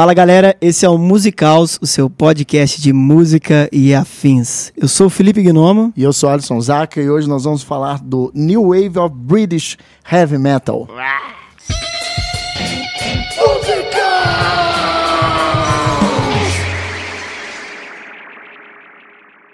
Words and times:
Fala 0.00 0.14
galera, 0.14 0.56
esse 0.62 0.86
é 0.86 0.88
o 0.88 0.96
Musicals, 0.96 1.78
o 1.82 1.86
seu 1.86 2.08
podcast 2.08 2.80
de 2.80 2.90
música 2.90 3.68
e 3.70 3.94
afins. 3.94 4.72
Eu 4.74 4.88
sou 4.88 5.08
o 5.08 5.10
Felipe 5.10 5.42
Gnomo. 5.42 5.92
E 5.94 6.02
eu 6.02 6.10
sou 6.10 6.30
Alisson 6.30 6.58
Zaka 6.58 7.02
e 7.02 7.10
hoje 7.10 7.28
nós 7.28 7.44
vamos 7.44 7.62
falar 7.62 8.00
do 8.00 8.32
New 8.34 8.68
Wave 8.68 8.98
of 8.98 9.14
British 9.14 9.76
Heavy 10.10 10.38
Metal. 10.38 10.88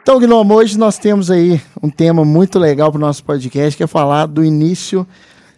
Então, 0.01 0.21
Gnomo, 0.21 0.55
hoje 0.55 0.79
nós 0.79 0.97
temos 0.97 1.29
aí 1.29 1.61
um 1.83 1.91
tema 1.91 2.25
muito 2.25 2.61
legal 2.61 2.93
para 2.93 2.99
o 2.99 3.01
nosso 3.01 3.25
podcast, 3.25 3.77
que 3.77 3.83
é 3.83 3.89
falar 3.89 4.27
do 4.27 4.45
início 4.45 5.05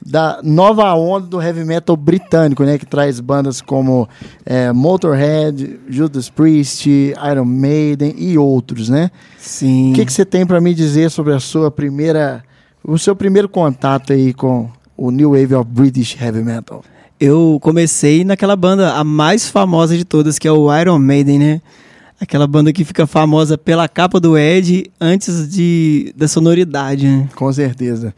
da 0.04 0.40
nova 0.42 0.94
onda 0.94 1.26
do 1.26 1.42
heavy 1.42 1.64
metal 1.64 1.96
britânico, 1.96 2.64
né? 2.64 2.78
Que 2.78 2.86
traz 2.86 3.20
bandas 3.20 3.60
como 3.60 4.08
é, 4.44 4.72
Motorhead, 4.72 5.80
Judas 5.88 6.30
Priest, 6.30 6.88
Iron 6.88 7.44
Maiden 7.44 8.14
e 8.16 8.38
outros, 8.38 8.88
né? 8.88 9.10
Sim. 9.38 9.92
O 9.92 9.94
que, 9.94 10.06
que 10.06 10.12
você 10.12 10.24
tem 10.24 10.46
para 10.46 10.60
me 10.60 10.74
dizer 10.74 11.10
sobre 11.10 11.34
a 11.34 11.40
sua 11.40 11.70
primeira, 11.70 12.42
o 12.82 12.98
seu 12.98 13.14
primeiro 13.14 13.48
contato 13.48 14.12
aí 14.12 14.32
com 14.32 14.70
o 14.96 15.10
New 15.10 15.30
Wave 15.30 15.54
of 15.54 15.70
British 15.70 16.16
Heavy 16.20 16.42
Metal? 16.42 16.82
Eu 17.20 17.58
comecei 17.60 18.24
naquela 18.24 18.54
banda, 18.54 18.94
a 18.94 19.02
mais 19.02 19.48
famosa 19.48 19.96
de 19.96 20.04
todas, 20.04 20.38
que 20.38 20.46
é 20.46 20.52
o 20.52 20.74
Iron 20.78 20.98
Maiden, 20.98 21.38
né? 21.38 21.60
Aquela 22.20 22.46
banda 22.46 22.72
que 22.72 22.84
fica 22.84 23.06
famosa 23.06 23.56
pela 23.58 23.88
capa 23.88 24.18
do 24.18 24.36
Ed 24.36 24.90
antes 25.00 25.48
de, 25.48 26.12
da 26.16 26.26
sonoridade, 26.26 27.06
né? 27.06 27.28
Com 27.34 27.52
certeza. 27.52 28.14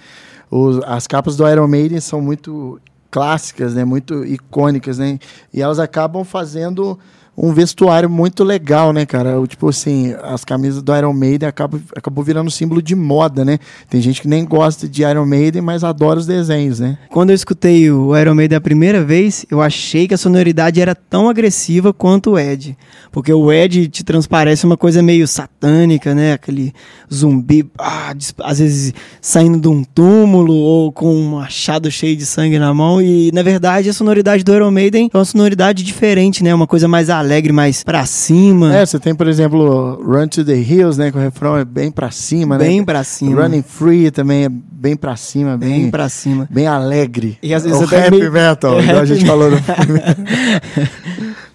Os, 0.50 0.82
as 0.84 1.06
capas 1.06 1.36
do 1.36 1.48
Iron 1.48 1.68
Maiden 1.68 2.00
são 2.00 2.20
muito 2.20 2.80
clássicas, 3.10 3.74
né? 3.74 3.84
Muito 3.84 4.24
icônicas, 4.24 4.98
né? 4.98 5.18
E 5.52 5.62
elas 5.62 5.78
acabam 5.78 6.24
fazendo 6.24 6.98
um 7.42 7.54
vestuário 7.54 8.10
muito 8.10 8.44
legal, 8.44 8.92
né, 8.92 9.06
cara? 9.06 9.40
O, 9.40 9.46
tipo 9.46 9.66
assim, 9.66 10.14
as 10.22 10.44
camisas 10.44 10.82
do 10.82 10.94
Iron 10.94 11.14
Maiden 11.14 11.48
acabam, 11.48 11.80
acabou 11.96 12.22
virando 12.22 12.50
símbolo 12.50 12.82
de 12.82 12.94
moda, 12.94 13.46
né? 13.46 13.58
Tem 13.88 13.98
gente 14.00 14.20
que 14.20 14.28
nem 14.28 14.44
gosta 14.44 14.86
de 14.86 15.02
Iron 15.02 15.24
Maiden, 15.24 15.62
mas 15.62 15.82
adora 15.82 16.18
os 16.18 16.26
desenhos, 16.26 16.80
né? 16.80 16.98
Quando 17.08 17.30
eu 17.30 17.34
escutei 17.34 17.90
o 17.90 18.14
Iron 18.14 18.34
Maiden 18.34 18.58
a 18.58 18.60
primeira 18.60 19.02
vez, 19.02 19.46
eu 19.50 19.62
achei 19.62 20.06
que 20.06 20.12
a 20.12 20.18
sonoridade 20.18 20.82
era 20.82 20.94
tão 20.94 21.30
agressiva 21.30 21.94
quanto 21.94 22.32
o 22.32 22.38
Ed. 22.38 22.76
Porque 23.10 23.32
o 23.32 23.50
Ed 23.50 23.88
te 23.88 24.04
transparece 24.04 24.66
uma 24.66 24.76
coisa 24.76 25.02
meio 25.02 25.26
satânica, 25.26 26.14
né? 26.14 26.34
Aquele 26.34 26.74
zumbi, 27.12 27.66
ah, 27.78 28.14
às 28.44 28.58
vezes 28.58 28.92
saindo 29.20 29.58
de 29.58 29.68
um 29.68 29.82
túmulo 29.82 30.54
ou 30.54 30.92
com 30.92 31.14
um 31.14 31.36
machado 31.36 31.90
cheio 31.90 32.16
de 32.16 32.26
sangue 32.26 32.58
na 32.58 32.74
mão. 32.74 33.00
E, 33.00 33.30
na 33.32 33.42
verdade, 33.42 33.88
a 33.88 33.94
sonoridade 33.94 34.44
do 34.44 34.54
Iron 34.54 34.70
Maiden 34.70 35.10
é 35.12 35.16
uma 35.16 35.24
sonoridade 35.24 35.82
diferente, 35.82 36.44
né? 36.44 36.54
Uma 36.54 36.66
coisa 36.66 36.86
mais 36.86 37.08
alegre, 37.08 37.29
mais 37.52 37.82
pra 37.82 38.04
cima. 38.06 38.76
É, 38.76 38.84
você 38.84 38.98
tem, 38.98 39.14
por 39.14 39.28
exemplo, 39.28 40.02
Run 40.02 40.28
to 40.28 40.44
the 40.44 40.56
Hills, 40.56 40.98
né? 40.98 41.10
Que 41.10 41.16
o 41.16 41.20
refrão 41.20 41.56
é 41.56 41.64
bem 41.64 41.90
pra 41.90 42.10
cima, 42.10 42.58
bem 42.58 42.68
né? 42.68 42.74
Bem 42.74 42.84
pra 42.84 43.04
cima. 43.04 43.42
Running 43.42 43.62
Free 43.62 44.10
também 44.10 44.44
é 44.44 44.48
bem 44.48 44.96
pra 44.96 45.16
cima, 45.16 45.56
bem, 45.56 45.82
bem 45.82 45.90
pra 45.90 46.08
cima. 46.08 46.48
Bem 46.50 46.66
alegre. 46.66 47.38
E 47.42 47.54
às 47.54 47.64
vezes 47.64 47.80
o 47.80 47.84
até 47.84 48.00
rap 48.00 48.10
meio... 48.10 48.32
metal, 48.32 48.78
é, 48.78 48.84
igual 48.84 49.00
a 49.00 49.04
gente 49.04 49.24
falou 49.26 49.50
no 49.50 49.56
filme. 49.62 50.00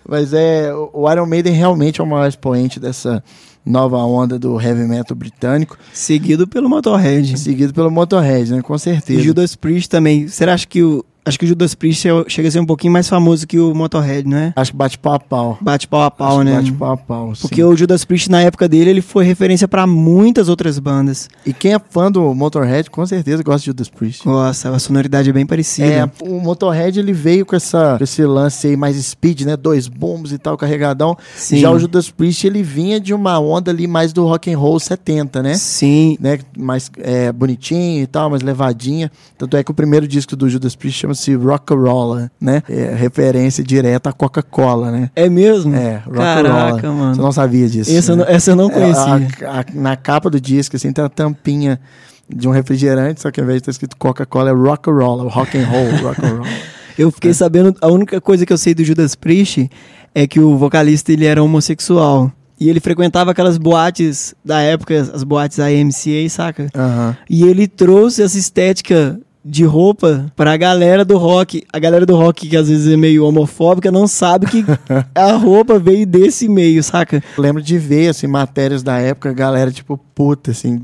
Mas 0.07 0.33
é, 0.33 0.71
o 0.93 1.11
Iron 1.11 1.25
Maiden 1.25 1.53
realmente 1.53 1.99
é 1.99 2.03
o 2.03 2.07
maior 2.07 2.27
expoente 2.27 2.79
dessa 2.79 3.23
nova 3.65 3.97
onda 3.97 4.37
do 4.37 4.61
heavy 4.61 4.83
metal 4.83 5.17
britânico. 5.17 5.77
Seguido 5.91 6.47
pelo 6.47 6.69
Motorhead. 6.69 7.37
Seguido 7.39 7.73
pelo 7.73 7.89
Motorhead, 7.89 8.53
né? 8.53 8.61
Com 8.61 8.77
certeza. 8.77 9.19
E 9.19 9.23
Judas 9.23 9.55
Priest 9.55 9.89
também. 9.89 10.27
Você 10.27 10.43
acha 10.43 10.67
que 10.67 10.83
o, 10.83 11.03
Acho 11.25 11.39
que 11.39 11.45
o 11.45 11.47
Judas 11.47 11.73
Priest 11.73 12.07
chega 12.27 12.47
a 12.47 12.51
ser 12.51 12.59
um 12.59 12.65
pouquinho 12.65 12.93
mais 12.93 13.09
famoso 13.09 13.47
que 13.47 13.59
o 13.59 13.73
Motorhead, 13.73 14.29
não 14.29 14.37
é? 14.37 14.53
Acho 14.55 14.71
que 14.71 14.77
bate 14.77 14.99
pau 14.99 15.13
a 15.13 15.19
pau. 15.19 15.57
Bate 15.59 15.87
pau 15.87 16.03
a 16.03 16.11
pau, 16.11 16.37
Acho 16.37 16.43
né? 16.43 16.55
Bate 16.57 16.71
pau 16.73 16.91
a 16.91 16.97
pau. 16.97 17.33
Porque 17.41 17.55
sim. 17.55 17.63
o 17.63 17.75
Judas 17.75 18.05
Priest, 18.05 18.29
na 18.29 18.41
época 18.41 18.69
dele, 18.69 18.91
ele 18.91 19.01
foi 19.01 19.25
referência 19.25 19.67
para 19.67 19.87
muitas 19.87 20.49
outras 20.49 20.77
bandas. 20.77 21.27
E 21.43 21.51
quem 21.51 21.73
é 21.73 21.79
fã 21.79 22.11
do 22.11 22.35
Motorhead, 22.35 22.91
com 22.91 23.03
certeza 23.07 23.41
gosta 23.41 23.61
de 23.61 23.65
Judas 23.65 23.89
Priest. 23.89 24.25
Nossa, 24.25 24.69
a 24.69 24.77
sonoridade 24.77 25.29
é 25.29 25.33
bem 25.33 25.47
parecida. 25.47 25.87
É, 25.87 26.09
o 26.21 26.39
Motorhead 26.39 26.99
ele 26.99 27.11
veio 27.11 27.43
com, 27.43 27.55
essa, 27.55 27.97
esse 27.99 28.23
lance 28.23 28.67
aí 28.67 28.77
mais 28.77 28.95
speed, 28.95 29.41
né? 29.41 29.57
Dois 29.57 29.87
bombos 29.87 30.31
e 30.31 30.37
tal, 30.37 30.55
carregadão. 30.55 31.17
Sim. 31.35 31.57
Já 31.57 31.71
o 31.71 31.79
Judas 31.79 32.11
Priest 32.11 32.45
ele 32.45 32.61
vinha 32.61 32.99
de 32.99 33.15
uma 33.15 33.39
onda 33.39 33.71
ali 33.71 33.87
mais 33.87 34.13
do 34.13 34.23
rock 34.25 34.53
and 34.53 34.59
roll 34.59 34.79
70, 34.79 35.41
né? 35.41 35.55
Sim. 35.55 36.17
Né? 36.19 36.39
Mais 36.55 36.91
é, 36.99 37.31
bonitinho 37.31 38.03
e 38.03 38.07
tal, 38.07 38.29
mais 38.29 38.43
levadinha. 38.43 39.11
Tanto 39.37 39.57
é 39.57 39.63
que 39.63 39.71
o 39.71 39.73
primeiro 39.73 40.07
disco 40.07 40.35
do 40.35 40.47
Judas 40.47 40.75
Priest 40.75 40.99
chama-se 41.15 41.35
Rock 41.35 41.73
and 41.73 41.77
Roll 41.77 42.29
né? 42.39 42.61
É 42.69 42.93
referência 42.93 43.63
direta 43.63 44.09
à 44.09 44.13
Coca-Cola, 44.13 44.91
né? 44.91 45.09
É 45.15 45.29
mesmo? 45.29 45.73
É, 45.75 46.03
Caraca, 46.13 46.91
mano. 46.91 47.15
Você 47.15 47.21
não 47.21 47.31
sabia 47.31 47.67
disso. 47.67 47.95
Essa, 47.95 48.11
eu, 48.11 48.17
né? 48.17 48.25
não, 48.25 48.31
essa 48.31 48.51
eu 48.51 48.55
não 48.55 48.69
conhecia. 48.69 49.27
É, 49.41 49.45
a, 49.45 49.59
a, 49.61 49.65
na 49.73 49.95
capa 49.95 50.29
do 50.29 50.39
disco, 50.39 50.75
assim, 50.75 50.91
tem 50.91 51.03
a 51.03 51.09
tampinha 51.09 51.79
de 52.27 52.47
um 52.47 52.51
refrigerante, 52.51 53.21
só 53.21 53.31
que 53.31 53.39
ao 53.39 53.43
invés 53.43 53.57
de 53.57 53.61
estar 53.61 53.71
escrito 53.71 53.95
Coca-Cola, 53.97 54.49
é 54.49 54.53
rock 54.53 54.89
and 54.89 54.93
roll, 54.93 55.27
rock 55.27 55.57
and 55.57 55.65
roll, 55.65 55.91
rock 56.03 56.21
and 56.25 56.35
roll. 56.37 56.47
Eu 56.97 57.11
fiquei 57.11 57.31
é. 57.31 57.33
sabendo, 57.33 57.75
a 57.81 57.87
única 57.87 58.19
coisa 58.19 58.45
que 58.45 58.53
eu 58.53 58.57
sei 58.57 58.73
do 58.73 58.83
Judas 58.83 59.15
Priest 59.15 59.69
é 60.13 60.25
que 60.25 60.39
o 60.39 60.57
vocalista 60.57 61.11
ele 61.11 61.25
era 61.25 61.43
homossexual. 61.43 62.31
E 62.57 62.69
ele 62.69 62.79
frequentava 62.79 63.31
aquelas 63.31 63.57
boates 63.57 64.33
da 64.43 64.61
época, 64.61 64.97
as 65.13 65.25
boates 65.25 65.59
AMCA, 65.59 66.29
saca? 66.29 66.69
Uhum. 66.73 67.15
E 67.29 67.43
ele 67.43 67.67
trouxe 67.67 68.23
essa 68.23 68.37
estética 68.37 69.19
de 69.45 69.63
roupa 69.63 70.25
pra 70.35 70.57
galera 70.57 71.05
do 71.05 71.17
rock. 71.19 71.63
A 71.71 71.77
galera 71.77 72.03
do 72.03 72.15
rock, 72.15 72.49
que 72.49 72.57
às 72.57 72.67
vezes 72.67 72.91
é 72.91 72.97
meio 72.97 73.23
homofóbica, 73.23 73.91
não 73.91 74.07
sabe 74.07 74.47
que 74.47 74.65
a 75.13 75.33
roupa 75.33 75.77
veio 75.77 76.07
desse 76.07 76.49
meio, 76.49 76.81
saca? 76.81 77.23
lembro 77.37 77.61
de 77.61 77.77
ver, 77.77 78.09
assim, 78.09 78.25
matérias 78.25 78.81
da 78.81 78.97
época, 78.97 79.31
galera, 79.31 79.71
tipo, 79.71 79.99
puta, 80.15 80.49
assim, 80.49 80.81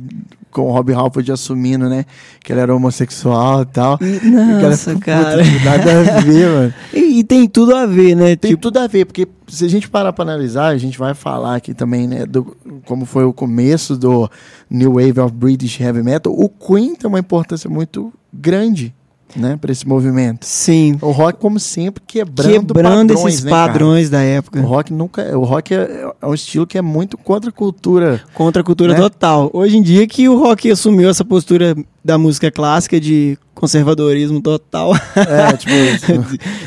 com 0.51 0.69
o 0.69 0.71
Rob 0.71 0.93
Halford 0.93 1.31
assumindo, 1.31 1.89
né, 1.89 2.05
que 2.43 2.53
ele 2.53 2.59
era 2.59 2.75
homossexual 2.75 3.63
e 3.63 3.65
tal. 3.65 3.97
E, 3.99 4.29
nossa, 4.29 4.95
cara. 4.99 5.43
Puta, 5.43 5.65
nada 5.65 6.17
a 6.17 6.21
ver, 6.21 6.49
mano. 6.49 6.73
E, 6.93 7.19
e, 7.19 7.23
tem 7.23 7.47
tudo 7.47 7.73
a 7.75 7.85
ver, 7.85 8.15
né? 8.15 8.35
Tem 8.35 8.51
tipo... 8.51 8.61
tudo 8.61 8.77
a 8.77 8.87
ver, 8.87 9.05
porque 9.05 9.27
se 9.47 9.65
a 9.65 9.69
gente 9.69 9.89
parar 9.89 10.11
pra 10.11 10.23
analisar, 10.23 10.67
a 10.67 10.77
gente 10.77 10.99
vai 10.99 11.13
falar 11.13 11.55
aqui 11.55 11.73
também, 11.73 12.07
né, 12.07 12.25
do, 12.25 12.55
como 12.85 13.05
foi 13.05 13.23
o 13.23 13.33
começo 13.33 13.97
do 13.97 14.29
New 14.69 14.93
Wave 14.93 15.19
of 15.19 15.33
British 15.33 15.79
Heavy 15.79 16.03
Metal. 16.03 16.31
O 16.31 16.49
Queen 16.49 16.95
tem 16.95 17.07
uma 17.07 17.19
importância 17.19 17.69
muito 17.69 18.13
grande 18.33 18.93
né, 19.35 19.57
para 19.59 19.71
esse 19.71 19.87
movimento. 19.87 20.45
Sim. 20.45 20.97
O 21.01 21.11
rock, 21.11 21.39
como 21.39 21.59
sempre, 21.59 22.01
quebrando, 22.05 22.73
quebrando 22.73 23.13
padrões, 23.13 23.33
esses 23.33 23.43
né, 23.43 23.51
padrões 23.51 24.09
da 24.09 24.21
época. 24.21 24.59
O 24.59 24.65
rock 24.65 24.93
nunca, 24.93 25.37
o 25.37 25.43
rock 25.43 25.73
é, 25.73 26.11
é, 26.21 26.25
um 26.25 26.33
estilo 26.33 26.67
que 26.67 26.77
é 26.77 26.81
muito 26.81 27.17
contra 27.17 27.49
a 27.49 27.53
cultura, 27.53 28.21
contra 28.33 28.61
a 28.61 28.65
cultura 28.65 28.93
né? 28.93 28.99
total. 28.99 29.49
Hoje 29.53 29.77
em 29.77 29.81
dia 29.81 30.05
que 30.07 30.27
o 30.27 30.37
rock 30.37 30.69
assumiu 30.69 31.09
essa 31.09 31.23
postura 31.23 31.75
da 32.03 32.17
música 32.17 32.51
clássica 32.51 32.99
de 32.99 33.37
conservadorismo 33.53 34.41
total. 34.41 34.93
É, 35.15 35.55
tipo, 35.57 35.71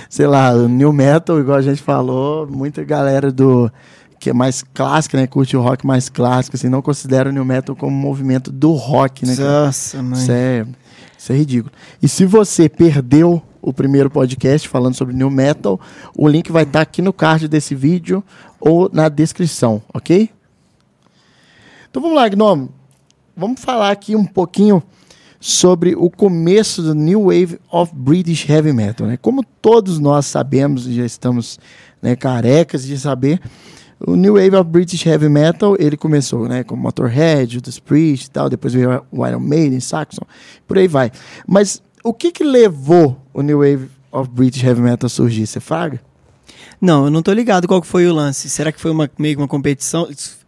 sei 0.08 0.26
lá, 0.26 0.54
new 0.54 0.92
metal, 0.92 1.38
igual 1.38 1.58
a 1.58 1.62
gente 1.62 1.82
falou, 1.82 2.46
muita 2.46 2.84
galera 2.84 3.30
do 3.30 3.70
que 4.18 4.30
é 4.30 4.32
mais 4.32 4.62
clássica, 4.62 5.18
né? 5.18 5.26
Curte 5.26 5.54
o 5.54 5.60
rock 5.60 5.86
mais 5.86 6.08
clássico, 6.08 6.56
assim, 6.56 6.70
não 6.70 6.80
considera 6.80 7.28
o 7.28 7.32
new 7.32 7.44
metal 7.44 7.76
como 7.76 7.94
um 7.94 8.00
movimento 8.00 8.50
do 8.50 8.72
rock, 8.72 9.26
né? 9.26 9.36
Cara? 9.36 9.66
Nossa, 9.66 10.02
mãe. 10.02 10.18
Isso 10.18 10.32
é, 10.32 10.64
isso 11.24 11.32
é 11.32 11.36
ridículo. 11.36 11.72
E 12.02 12.08
se 12.08 12.26
você 12.26 12.68
perdeu 12.68 13.42
o 13.62 13.72
primeiro 13.72 14.10
podcast 14.10 14.68
falando 14.68 14.94
sobre 14.94 15.14
new 15.14 15.30
metal, 15.30 15.80
o 16.14 16.28
link 16.28 16.52
vai 16.52 16.64
estar 16.64 16.82
aqui 16.82 17.00
no 17.00 17.14
card 17.14 17.48
desse 17.48 17.74
vídeo 17.74 18.22
ou 18.60 18.90
na 18.92 19.08
descrição, 19.08 19.82
ok? 19.92 20.28
Então 21.88 22.02
vamos 22.02 22.16
lá, 22.16 22.28
Gnome. 22.28 22.68
Vamos 23.34 23.62
falar 23.62 23.90
aqui 23.90 24.14
um 24.14 24.26
pouquinho 24.26 24.82
sobre 25.40 25.94
o 25.96 26.10
começo 26.10 26.82
do 26.82 26.94
New 26.94 27.24
Wave 27.24 27.58
of 27.72 27.90
British 27.94 28.46
Heavy 28.46 28.74
Metal. 28.74 29.06
Né? 29.06 29.16
Como 29.16 29.42
todos 29.62 29.98
nós 29.98 30.26
sabemos 30.26 30.86
e 30.86 30.94
já 30.94 31.06
estamos 31.06 31.58
né, 32.02 32.14
carecas 32.14 32.84
de 32.84 32.98
saber, 32.98 33.40
o 34.00 34.16
New 34.16 34.34
Wave 34.34 34.56
of 34.56 34.70
British 34.70 35.06
Heavy 35.06 35.28
Metal, 35.28 35.76
ele 35.78 35.96
começou, 35.96 36.48
né, 36.48 36.64
com 36.64 36.76
Motorhead, 36.76 37.54
Judas 37.54 37.78
Priest 37.78 38.26
e 38.26 38.30
tal, 38.30 38.48
depois 38.48 38.74
veio 38.74 39.02
o 39.10 39.26
Iron 39.26 39.40
Maiden, 39.40 39.80
Saxon, 39.80 40.22
por 40.66 40.78
aí 40.78 40.88
vai. 40.88 41.10
Mas 41.46 41.82
o 42.02 42.12
que 42.12 42.30
que 42.30 42.44
levou 42.44 43.18
o 43.32 43.40
New 43.40 43.58
Wave 43.58 43.88
of 44.12 44.30
British 44.30 44.62
Heavy 44.62 44.82
Metal 44.82 45.06
a 45.06 45.10
surgir? 45.10 45.46
Você 45.46 45.60
fraga? 45.60 46.00
Não, 46.80 47.06
eu 47.06 47.10
não 47.10 47.22
tô 47.22 47.32
ligado 47.32 47.66
qual 47.66 47.80
que 47.80 47.86
foi 47.86 48.06
o 48.06 48.14
lance. 48.14 48.50
Será 48.50 48.70
que 48.70 48.80
foi 48.80 48.90
uma, 48.90 49.10
meio 49.18 49.36
que 49.36 49.40
uma 49.40 49.48
competição? 49.48 50.06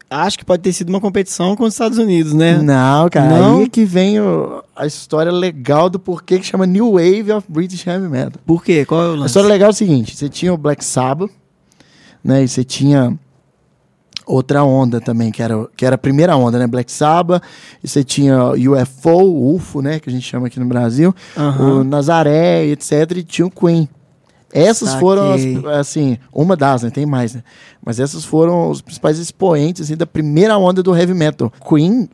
Acho 0.08 0.38
que 0.38 0.44
pode 0.44 0.62
ter 0.62 0.72
sido 0.72 0.90
uma 0.90 1.00
competição 1.00 1.56
com 1.56 1.64
os 1.64 1.72
Estados 1.72 1.98
Unidos, 1.98 2.34
né? 2.34 2.58
Não, 2.62 3.08
cara. 3.08 3.38
Não? 3.38 3.58
Aí 3.58 3.64
é 3.64 3.68
que 3.68 3.84
vem 3.84 4.20
o, 4.20 4.62
a 4.74 4.86
história 4.86 5.32
legal 5.32 5.88
do 5.88 5.98
porquê 5.98 6.38
que 6.38 6.46
chama 6.46 6.66
New 6.66 6.92
Wave 6.92 7.32
of 7.32 7.46
British 7.50 7.86
Heavy 7.86 8.08
Metal. 8.08 8.40
Por 8.44 8.62
quê? 8.62 8.84
Qual 8.84 9.02
é 9.02 9.06
o 9.06 9.10
lance? 9.12 9.22
A 9.22 9.26
história 9.26 9.48
legal 9.48 9.68
é 9.68 9.70
o 9.70 9.74
seguinte: 9.74 10.14
você 10.14 10.28
tinha 10.28 10.52
o 10.52 10.58
Black 10.58 10.84
Sabbath, 10.84 11.30
né? 12.22 12.44
E 12.44 12.48
você 12.48 12.62
tinha 12.62 13.18
outra 14.26 14.64
onda 14.64 15.00
também, 15.00 15.30
que 15.30 15.42
era, 15.42 15.66
que 15.76 15.86
era 15.86 15.94
a 15.94 15.98
primeira 15.98 16.36
onda, 16.36 16.58
né? 16.58 16.66
Black 16.66 16.90
Sabbath, 16.90 17.42
e 17.82 17.88
você 17.88 18.02
tinha 18.02 18.50
UFO, 18.52 19.54
UFO, 19.54 19.80
né? 19.80 20.00
Que 20.00 20.10
a 20.10 20.12
gente 20.12 20.26
chama 20.26 20.48
aqui 20.48 20.58
no 20.58 20.66
Brasil, 20.66 21.14
Aham. 21.36 21.80
o 21.80 21.84
Nazaré, 21.84 22.66
etc. 22.66 22.92
E 23.16 23.22
tinha 23.22 23.46
o 23.46 23.50
Queen. 23.50 23.88
Essas 24.52 24.90
Saquei. 24.90 25.00
foram, 25.00 25.32
as, 25.32 25.42
assim, 25.78 26.18
uma 26.32 26.56
das, 26.56 26.82
né? 26.82 26.90
Tem 26.90 27.04
mais, 27.04 27.34
né? 27.34 27.42
Mas 27.84 28.00
essas 28.00 28.24
foram 28.24 28.70
os 28.70 28.80
principais 28.80 29.18
expoentes 29.18 29.82
assim, 29.82 29.96
da 29.96 30.06
primeira 30.06 30.56
onda 30.56 30.82
do 30.82 30.96
heavy 30.96 31.14
metal. 31.14 31.52
Queen 31.68 32.08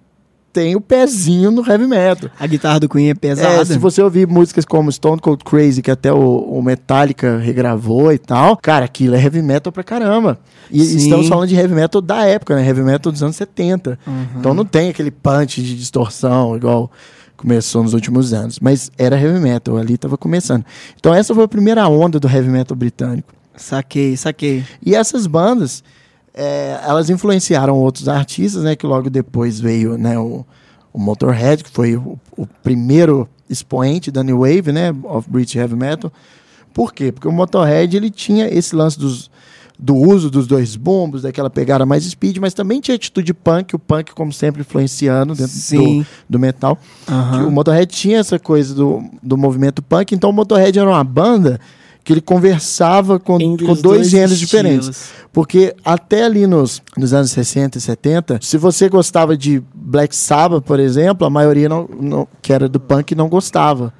tem 0.52 0.76
o 0.76 0.80
pezinho 0.80 1.50
no 1.50 1.66
heavy 1.66 1.86
metal. 1.86 2.28
A 2.38 2.46
guitarra 2.46 2.80
do 2.80 2.88
Queen 2.88 3.08
é 3.08 3.10
É, 3.10 3.14
pesada. 3.14 3.64
se 3.64 3.78
você 3.78 4.02
ouvir 4.02 4.26
músicas 4.26 4.64
como 4.64 4.90
Stone 4.92 5.20
Cold 5.20 5.42
Crazy, 5.44 5.80
que 5.82 5.90
até 5.90 6.12
o, 6.12 6.18
o 6.18 6.62
Metallica 6.62 7.38
regravou 7.38 8.12
e 8.12 8.18
tal, 8.18 8.56
cara, 8.56 8.84
aquilo 8.84 9.14
é 9.14 9.22
heavy 9.22 9.42
metal 9.42 9.72
pra 9.72 9.82
caramba. 9.82 10.38
E 10.70 10.84
Sim. 10.84 10.96
estamos 10.96 11.28
falando 11.28 11.48
de 11.48 11.54
heavy 11.56 11.74
metal 11.74 12.00
da 12.00 12.24
época, 12.26 12.54
né? 12.56 12.66
Heavy 12.66 12.82
metal 12.82 13.10
dos 13.12 13.22
anos 13.22 13.36
70. 13.36 13.98
Então 14.38 14.52
não 14.54 14.64
tem 14.64 14.90
aquele 14.90 15.10
punch 15.10 15.62
de 15.62 15.76
distorção 15.76 16.56
igual 16.56 16.90
começou 17.36 17.82
nos 17.82 17.92
últimos 17.92 18.32
anos. 18.32 18.58
Mas 18.60 18.90
era 18.96 19.20
heavy 19.20 19.40
metal, 19.40 19.76
ali 19.76 19.98
tava 19.98 20.16
começando. 20.16 20.64
Então 20.98 21.12
essa 21.14 21.34
foi 21.34 21.44
a 21.44 21.48
primeira 21.48 21.88
onda 21.88 22.20
do 22.20 22.28
heavy 22.28 22.48
metal 22.48 22.76
britânico. 22.76 23.32
Saquei, 23.56 24.16
saquei. 24.16 24.64
E 24.84 24.94
essas 24.94 25.26
bandas, 25.26 25.82
é, 26.34 26.80
elas 26.84 27.10
influenciaram 27.10 27.76
outros 27.78 28.08
artistas, 28.08 28.62
né? 28.62 28.74
Que 28.74 28.86
logo 28.86 29.10
depois 29.10 29.60
veio 29.60 29.98
né, 29.98 30.18
o, 30.18 30.44
o 30.92 30.98
Motorhead, 30.98 31.62
que 31.62 31.70
foi 31.70 31.96
o, 31.96 32.18
o 32.36 32.46
primeiro 32.46 33.28
expoente 33.48 34.10
da 34.10 34.22
New 34.22 34.40
Wave, 34.40 34.72
né? 34.72 34.94
Of 35.04 35.28
British 35.28 35.56
Heavy 35.56 35.76
Metal. 35.76 36.12
Por 36.72 36.92
quê? 36.94 37.12
Porque 37.12 37.28
o 37.28 37.32
Motorhead, 37.32 37.96
ele 37.96 38.10
tinha 38.10 38.48
esse 38.48 38.74
lance 38.74 38.98
dos, 38.98 39.30
do 39.78 39.94
uso 39.94 40.30
dos 40.30 40.46
dois 40.46 40.74
bombos, 40.74 41.22
daquela 41.22 41.50
pegada 41.50 41.84
mais 41.84 42.04
speed, 42.04 42.38
mas 42.38 42.54
também 42.54 42.80
tinha 42.80 42.94
atitude 42.94 43.34
punk, 43.34 43.74
o 43.74 43.78
punk, 43.78 44.12
como 44.14 44.32
sempre, 44.32 44.62
influenciando 44.62 45.34
dentro 45.34 45.54
do, 46.00 46.06
do 46.30 46.38
metal. 46.38 46.78
Que 47.04 47.12
O 47.44 47.50
Motorhead 47.50 47.94
tinha 47.94 48.18
essa 48.18 48.38
coisa 48.38 48.74
do, 48.74 49.04
do 49.22 49.36
movimento 49.36 49.82
punk, 49.82 50.14
então 50.14 50.30
o 50.30 50.32
Motorhead 50.32 50.78
era 50.78 50.88
uma 50.88 51.04
banda 51.04 51.60
que 52.04 52.12
ele 52.12 52.20
conversava 52.20 53.18
com, 53.18 53.38
com 53.38 53.56
dois, 53.56 53.82
dois 53.82 54.10
gêneros 54.10 54.38
diferentes. 54.38 55.10
Porque 55.32 55.74
até 55.84 56.24
ali 56.24 56.46
nos, 56.46 56.82
nos 56.96 57.12
anos 57.14 57.30
60 57.30 57.78
e 57.78 57.80
70, 57.80 58.38
se 58.42 58.58
você 58.58 58.88
gostava 58.88 59.36
de 59.36 59.62
Black 59.74 60.14
Sabbath, 60.14 60.62
por 60.64 60.78
exemplo, 60.80 61.26
a 61.26 61.30
maioria 61.30 61.68
não, 61.68 61.88
não- 62.00 62.28
que 62.42 62.52
era 62.52 62.68
do 62.68 62.80
punk 62.80 63.14
não 63.14 63.28
gostava. 63.28 63.92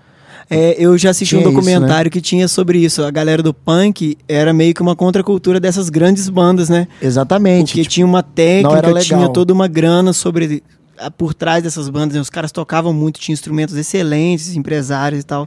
É, 0.51 0.75
eu 0.79 0.99
já 0.99 1.11
assisti 1.11 1.35
um 1.35 1.39
Tinha 1.39 1.51
isso, 1.51 1.57
documentário 1.61 2.11
que 2.11 2.21
tinha 2.21 2.47
sobre 2.47 2.79
isso. 2.79 3.03
A 3.03 3.11
galera 3.11 3.43
do 3.43 3.55
punk 3.55 4.19
era 4.29 4.53
meio 4.53 4.75
que 4.75 4.83
uma 4.83 4.95
contracultura 4.95 5.59
dessas 5.59 5.89
grandes 5.89 6.29
bandas, 6.29 6.69
né? 6.69 6.87
Exatamente. 7.01 7.69
Porque 7.69 7.83
Tipo, 7.83 7.93
tinha 7.95 8.07
uma 8.07 8.23
técnica, 8.23 9.01
tinha 9.01 9.29
toda 9.31 9.53
uma 9.53 9.67
grana 9.67 10.13
sobre 10.13 10.63
por 11.11 11.35
trás 11.35 11.63
dessas 11.63 11.89
bandas. 11.89 12.15
né? 12.15 12.21
Os 12.21 12.31
caras 12.31 12.53
tocavam 12.53 12.93
muito, 12.93 13.19
tinha 13.21 13.33
instrumentos 13.33 13.77
excelentes, 13.77 14.55
empresários 14.57 15.21
e 15.23 15.25
tal. 15.27 15.47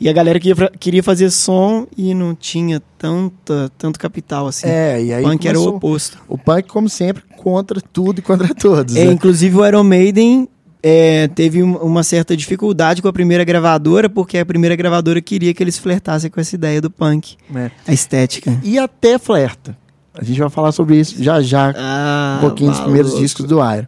E 0.00 0.08
a 0.08 0.12
galera 0.12 0.38
queria, 0.38 0.56
fra- 0.56 0.72
queria 0.78 1.02
fazer 1.02 1.30
som 1.30 1.86
e 1.96 2.12
não 2.14 2.34
tinha 2.34 2.82
tanta, 2.98 3.70
tanto 3.78 3.98
capital 3.98 4.46
assim. 4.46 4.66
é, 4.68 5.02
e 5.02 5.12
aí 5.12 5.22
punk 5.24 5.46
era 5.48 5.58
o 5.58 5.68
oposto. 5.68 6.18
o 6.28 6.36
punk, 6.36 6.68
como 6.68 6.88
sempre, 6.88 7.22
contra 7.36 7.80
tudo 7.80 8.18
e 8.18 8.22
contra 8.22 8.54
todos. 8.54 8.94
É, 8.96 9.06
né? 9.06 9.12
inclusive 9.12 9.56
o 9.56 9.66
Iron 9.66 9.84
Maiden 9.84 10.48
é, 10.82 11.28
teve 11.28 11.62
um- 11.62 11.76
uma 11.78 12.02
certa 12.02 12.36
dificuldade 12.36 13.00
com 13.00 13.08
a 13.08 13.12
primeira 13.12 13.42
gravadora, 13.42 14.08
porque 14.10 14.36
a 14.38 14.44
primeira 14.46 14.76
gravadora 14.76 15.20
queria 15.22 15.54
que 15.54 15.62
eles 15.62 15.78
flertassem 15.78 16.30
com 16.30 16.38
essa 16.40 16.54
ideia 16.54 16.80
do 16.80 16.90
punk, 16.90 17.36
É. 17.54 17.70
a 17.88 17.92
estética. 17.92 18.56
E 18.62 18.78
até 18.78 19.18
flerta. 19.18 19.76
A 20.14 20.22
gente 20.24 20.38
vai 20.38 20.48
falar 20.50 20.72
sobre 20.72 20.96
isso 20.98 21.22
já 21.22 21.40
já, 21.42 21.74
Ah, 21.76 22.36
um 22.38 22.40
pouquinho 22.40 22.70
dos 22.70 22.80
primeiros 22.80 23.08
maluco. 23.12 23.22
discos 23.24 23.46
do 23.46 23.56
Iron. 23.56 23.86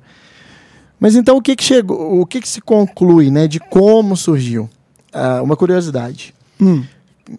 Mas 1.01 1.15
então 1.15 1.37
o 1.37 1.43
que 1.43 1.55
que 1.55 1.65
chegou, 1.65 2.21
o 2.21 2.27
que 2.27 2.41
que 2.41 2.49
se 2.49 2.61
conclui, 2.61 3.31
né, 3.31 3.47
de 3.47 3.61
como 3.61 4.17
surgiu? 4.17 4.69
Ah, 5.13 5.41
uma 5.43 5.57
curiosidade. 5.57 6.35
Hum, 6.61 6.85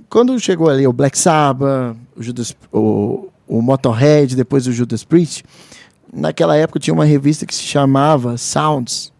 Quando 0.09 0.39
chegou 0.39 0.69
ali 0.69 0.87
o 0.87 0.93
Black 0.93 1.17
Sabbath, 1.17 1.95
o, 2.15 2.23
Judas, 2.23 2.55
o, 2.71 3.27
o 3.47 3.61
Motorhead, 3.61 4.35
depois 4.35 4.65
o 4.67 4.71
Judas 4.71 5.03
Priest, 5.03 5.43
naquela 6.13 6.55
época 6.55 6.79
tinha 6.79 6.93
uma 6.93 7.05
revista 7.05 7.45
que 7.45 7.53
se 7.53 7.63
chamava 7.63 8.37
Sounds, 8.37 9.11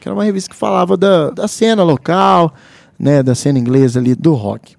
que 0.00 0.08
era 0.08 0.14
uma 0.14 0.24
revista 0.24 0.50
que 0.50 0.56
falava 0.56 0.96
da, 0.96 1.30
da 1.30 1.48
cena 1.48 1.82
local, 1.82 2.54
né, 2.98 3.22
da 3.22 3.34
cena 3.34 3.58
inglesa 3.58 3.98
ali 3.98 4.14
do 4.14 4.32
rock. 4.34 4.76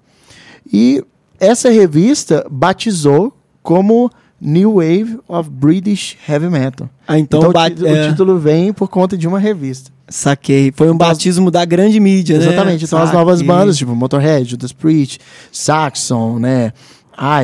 E 0.72 1.04
essa 1.38 1.68
revista 1.70 2.46
batizou 2.50 3.36
como 3.62 4.10
New 4.40 4.74
Wave 4.76 5.18
of 5.28 5.50
British 5.50 6.16
Heavy 6.28 6.48
Metal. 6.48 6.88
Ah, 7.06 7.18
então, 7.18 7.40
Então, 7.40 7.50
o, 7.52 7.86
é, 7.86 8.06
o 8.06 8.10
título 8.10 8.38
vem 8.38 8.72
por 8.72 8.88
conta 8.88 9.16
de 9.18 9.28
uma 9.28 9.38
revista. 9.38 9.90
saquei. 10.08 10.72
Foi 10.74 10.88
um 10.90 10.94
Então, 10.94 11.06
batismo 11.08 11.50
da 11.50 11.64
grande 11.64 12.00
mídia, 12.00 12.38
né? 12.38 12.46
Exatamente. 12.46 12.84
Então 12.84 12.98
as 12.98 13.12
novas 13.12 13.40
Saquei. 13.40 13.54
bandas, 13.54 13.76
tipo 13.76 13.94
Motorhead, 13.94 14.48
Judas 14.50 14.72
Priest, 14.72 15.18
Saxon, 15.52 16.38
né, 16.38 16.72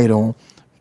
Iron, 0.02 0.34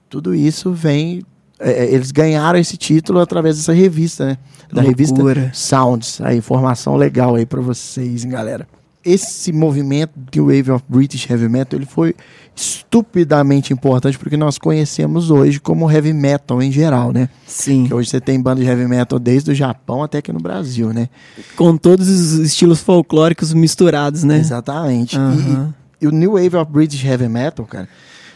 tudo 0.09 0.33
isso 0.33 0.71
vem. 0.71 1.21
é, 1.59 1.71
é, 1.85 1.93
eles 1.93 2.11
ganharam 2.11 2.57
esse 2.59 2.77
título 2.77 3.19
através 3.19 3.57
dessa 3.57 3.73
revista, 3.73 4.25
né? 4.25 4.37
Da 4.73 4.81
revista 4.81 5.15
Loucura. 5.21 5.51
Sounds. 5.53 6.19
Aí, 6.21 6.37
informação 6.37 6.95
legal 6.95 7.35
aí 7.35 7.45
pra 7.45 7.61
vocês, 7.61 8.25
hein, 8.25 8.31
galera. 8.31 8.67
Esse 9.05 9.51
movimento 9.53 10.13
de 10.31 10.41
Wave 10.41 10.71
of 10.71 10.83
British 10.89 11.29
Heavy 11.29 11.47
Metal, 11.47 11.77
ele 11.77 11.85
foi 11.85 12.15
estupidamente 12.55 13.71
importante 13.73 14.17
porque 14.17 14.35
nós 14.37 14.57
conhecemos 14.57 15.29
hoje 15.29 15.59
como 15.59 15.89
heavy 15.91 16.13
metal 16.13 16.61
em 16.61 16.71
geral, 16.71 17.11
né? 17.11 17.29
Sim. 17.45 17.85
Que 17.85 17.93
hoje 17.93 18.09
você 18.09 18.19
tem 18.19 18.41
banda 18.41 18.61
de 18.61 18.67
heavy 18.67 18.87
metal 18.87 19.19
desde 19.19 19.51
o 19.51 19.55
Japão 19.55 20.01
até 20.03 20.17
aqui 20.19 20.31
no 20.31 20.39
Brasil, 20.39 20.91
né? 20.93 21.09
Com 21.55 21.77
todos 21.77 22.07
os 22.09 22.33
estilos 22.39 22.81
folclóricos 22.81 23.53
misturados, 23.53 24.23
né? 24.23 24.37
Exatamente. 24.39 25.15
E- 25.15 25.19
Aham. 25.19 25.73
E, 26.01 26.07
o 26.07 26.11
New 26.11 26.33
Wave 26.33 26.55
of 26.57 26.71
British 26.71 27.03
Heavy 27.03 27.27
Metal, 27.29 27.65
cara, 27.65 27.87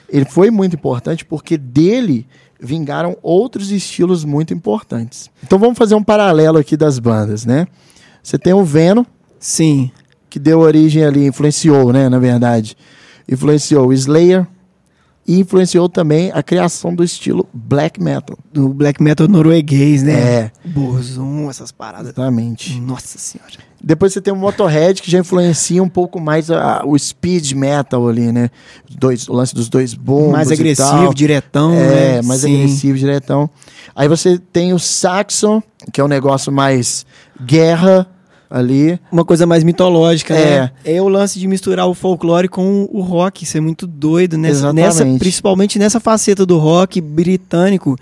ele 0.07 0.25
foi 0.25 0.50
muito 0.50 0.75
importante 0.75 1.25
porque 1.25 1.57
dele 1.57 2.25
vingaram 2.60 3.18
outros 3.22 3.72
estilos 3.72 4.24
muito 4.25 4.54
importantes. 4.54 5.30
Então 5.44 5.57
vamos 5.60 5.77
fazer 5.77 5.95
um 5.95 6.04
paralelo 6.04 6.57
aqui 6.57 6.75
das 6.77 7.00
bandas, 7.00 7.45
né? 7.45 7.68
Você 8.22 8.38
tem 8.38 8.54
o 8.54 8.63
Venom, 8.63 9.04
Sim. 9.39 9.89
Que 10.29 10.39
deu 10.39 10.59
origem 10.59 11.03
ali, 11.03 11.25
influenciou, 11.25 11.91
né, 11.91 12.07
na 12.09 12.19
verdade. 12.19 12.75
Influenciou 13.27 13.87
o 13.87 13.93
Slayer 13.93 14.45
e 15.27 15.39
influenciou 15.39 15.87
também 15.87 16.31
a 16.33 16.41
criação 16.41 16.93
do 16.95 17.03
estilo 17.03 17.47
black 17.53 18.01
metal. 18.01 18.37
Do 18.51 18.69
black 18.69 19.01
metal 19.01 19.27
norueguês, 19.27 20.01
né? 20.01 20.13
É, 20.13 20.51
essas 21.49 21.71
paradas. 21.71 22.07
exatamente. 22.07 22.79
Nossa 22.79 23.17
senhora. 23.19 23.51
Depois 23.81 24.11
você 24.11 24.19
tem 24.19 24.33
o 24.33 24.35
Motorhead, 24.35 25.01
que 25.01 25.09
já 25.09 25.19
influencia 25.19 25.81
um 25.81 25.87
pouco 25.87 26.19
mais 26.19 26.49
a- 26.51 26.81
o 26.85 26.97
speed 26.97 27.53
metal 27.53 28.07
ali, 28.09 28.31
né? 28.31 28.49
Dois, 28.89 29.27
o 29.29 29.33
lance 29.33 29.53
dos 29.55 29.69
dois 29.69 29.93
bombos 29.93 30.31
mais 30.31 30.51
agressivo, 30.51 31.13
diretão, 31.13 31.73
É, 31.73 32.15
né? 32.15 32.21
mais 32.23 32.41
Sim. 32.41 32.55
agressivo, 32.55 32.97
diretão. 32.97 33.49
Aí 33.95 34.07
você 34.07 34.37
tem 34.37 34.74
o 34.74 34.79
Saxon, 34.79 35.62
que 35.93 36.01
é 36.01 36.03
um 36.03 36.07
negócio 36.09 36.51
mais 36.51 37.05
guerra 37.45 38.05
ali. 38.50 39.00
Uma 39.12 39.24
coisa 39.24 39.46
mais 39.46 39.63
mitológica, 39.63 40.34
É. 40.34 40.62
né? 40.62 40.72
É 40.84 41.01
o 41.01 41.08
lance 41.08 41.38
de 41.39 41.48
misturar 41.48 41.88
o 41.88 41.94
folclore 41.94 42.48
com 42.48 42.88
o 42.91 43.01
rock. 43.01 43.44
Isso 43.44 43.58
é 43.58 43.62
muito 43.62 43.86
doido. 43.86 44.38
Nessa, 44.38 44.53
Exatamente. 44.70 44.86
nessa, 44.86 45.06
principalmente 45.20 45.77
nessa 45.79 46.00
faceta 46.00 46.46
do 46.46 46.58
rock 46.58 47.00
britânico. 47.00 47.96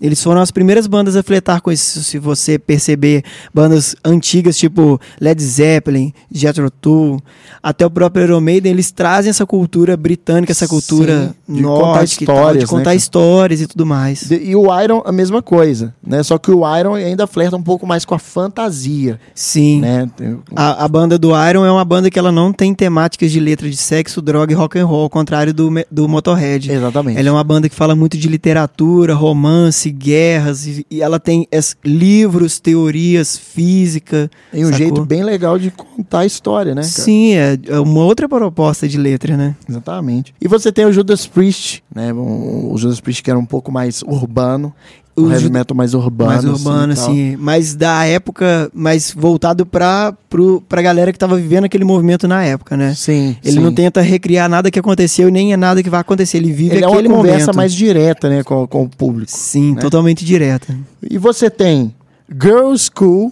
Eles 0.00 0.22
foram 0.22 0.40
as 0.40 0.50
primeiras 0.50 0.86
bandas 0.86 1.16
a 1.16 1.22
fletar 1.22 1.60
com 1.60 1.70
isso. 1.70 2.02
Se 2.02 2.18
você 2.18 2.58
perceber, 2.58 3.22
bandas 3.54 3.94
antigas 4.04 4.56
tipo 4.56 5.00
Led 5.20 5.42
Zeppelin, 5.42 6.12
Jethro 6.30 6.70
Tull, 6.70 7.22
até 7.62 7.86
o 7.86 7.90
próprio 7.90 8.24
Iron 8.24 8.40
Maiden, 8.40 8.72
eles 8.72 8.90
trazem 8.90 9.30
essa 9.30 9.46
cultura 9.46 9.96
britânica, 9.96 10.50
essa 10.50 10.66
cultura 10.66 11.34
Sim, 11.46 11.54
de 11.54 11.62
nórdica 11.62 11.86
contar 11.86 12.02
e 12.02 12.26
tal, 12.26 12.34
de 12.36 12.42
histórias, 12.42 12.62
né, 12.64 12.68
contar 12.68 12.84
cara? 12.84 12.96
histórias 12.96 13.60
e 13.60 13.66
tudo 13.68 13.86
mais. 13.86 14.30
E 14.30 14.56
o 14.56 14.80
Iron, 14.80 15.02
a 15.04 15.12
mesma 15.12 15.40
coisa, 15.40 15.94
né? 16.04 16.22
Só 16.22 16.38
que 16.38 16.50
o 16.50 16.78
Iron 16.78 16.94
ainda 16.94 17.26
flerta 17.26 17.56
um 17.56 17.62
pouco 17.62 17.86
mais 17.86 18.04
com 18.04 18.14
a 18.14 18.18
fantasia, 18.18 19.20
Sim. 19.34 19.80
né? 19.80 20.10
A, 20.56 20.84
a 20.84 20.88
banda 20.88 21.16
do 21.16 21.28
Iron 21.48 21.64
é 21.64 21.70
uma 21.70 21.84
banda 21.84 22.10
que 22.10 22.18
ela 22.18 22.32
não 22.32 22.52
tem 22.52 22.74
temáticas 22.74 23.30
de 23.30 23.38
letra 23.38 23.70
de 23.70 23.76
sexo, 23.76 24.20
droga 24.20 24.52
e 24.52 24.56
rock 24.56 24.78
and 24.78 24.86
roll, 24.86 25.02
ao 25.02 25.10
contrário 25.10 25.54
do, 25.54 25.70
do 25.90 26.08
Motorhead. 26.08 26.70
Exatamente. 26.70 27.18
Ela 27.18 27.28
é 27.28 27.32
uma 27.32 27.44
banda 27.44 27.68
que 27.68 27.74
fala 27.74 27.94
muito 27.94 28.18
de 28.18 28.28
literatura, 28.28 29.14
romance, 29.14 29.91
guerras, 29.92 30.66
e, 30.66 30.86
e 30.90 31.02
ela 31.02 31.20
tem 31.20 31.46
es- 31.52 31.76
livros, 31.84 32.58
teorias, 32.58 33.36
física. 33.36 34.30
Tem 34.50 34.62
um 34.64 34.68
sacou? 34.68 34.78
jeito 34.78 35.04
bem 35.04 35.22
legal 35.22 35.58
de 35.58 35.70
contar 35.70 36.20
a 36.20 36.26
história, 36.26 36.74
né? 36.74 36.82
cara? 36.82 36.92
Sim, 36.92 37.34
é, 37.34 37.58
é 37.68 37.78
uma 37.80 38.04
outra 38.04 38.28
proposta 38.28 38.88
de 38.88 38.98
letra, 38.98 39.36
né? 39.36 39.54
Exatamente. 39.68 40.34
E 40.40 40.48
você 40.48 40.72
tem 40.72 40.84
o 40.86 40.92
Judas 40.92 41.26
Priest, 41.26 41.82
né? 41.94 42.12
O 42.12 42.74
Judas 42.76 43.00
Priest 43.00 43.22
que 43.22 43.30
era 43.30 43.38
um 43.38 43.46
pouco 43.46 43.70
mais 43.70 44.02
urbano. 44.02 44.72
O, 45.14 45.30
heavy 45.30 45.50
metal 45.50 45.76
mais 45.76 45.92
urbano. 45.92 46.30
mais 46.30 46.44
urbano, 46.44 46.92
e 46.92 46.96
tal. 46.96 47.04
assim, 47.04 47.36
mas 47.38 47.74
da 47.74 48.04
época, 48.06 48.70
mais 48.72 49.12
voltado 49.14 49.66
pra, 49.66 50.14
pro, 50.30 50.62
pra 50.66 50.80
galera 50.80 51.12
que 51.12 51.18
tava 51.18 51.36
vivendo 51.36 51.64
aquele 51.64 51.84
movimento 51.84 52.26
na 52.26 52.42
época, 52.44 52.76
né? 52.78 52.94
Sim. 52.94 53.36
Ele 53.44 53.56
sim. 53.56 53.60
não 53.62 53.74
tenta 53.74 54.00
recriar 54.00 54.48
nada 54.48 54.70
que 54.70 54.78
aconteceu 54.78 55.28
e 55.28 55.30
nem 55.30 55.52
é 55.52 55.56
nada 55.56 55.82
que 55.82 55.90
vai 55.90 56.00
acontecer. 56.00 56.38
Ele 56.38 56.50
vive 56.50 56.76
Ele 56.76 56.84
é 56.84 56.88
uma 56.88 56.94
aquele 56.94 57.08
conversa 57.10 57.38
momento. 57.40 57.56
mais 57.56 57.74
direta, 57.74 58.28
né? 58.30 58.42
Com, 58.42 58.66
com 58.66 58.84
o 58.84 58.88
público. 58.88 59.30
Sim, 59.30 59.74
né? 59.74 59.80
totalmente 59.82 60.24
direta. 60.24 60.74
E 61.10 61.18
você 61.18 61.50
tem 61.50 61.94
Girl 62.30 62.74
School, 62.76 63.30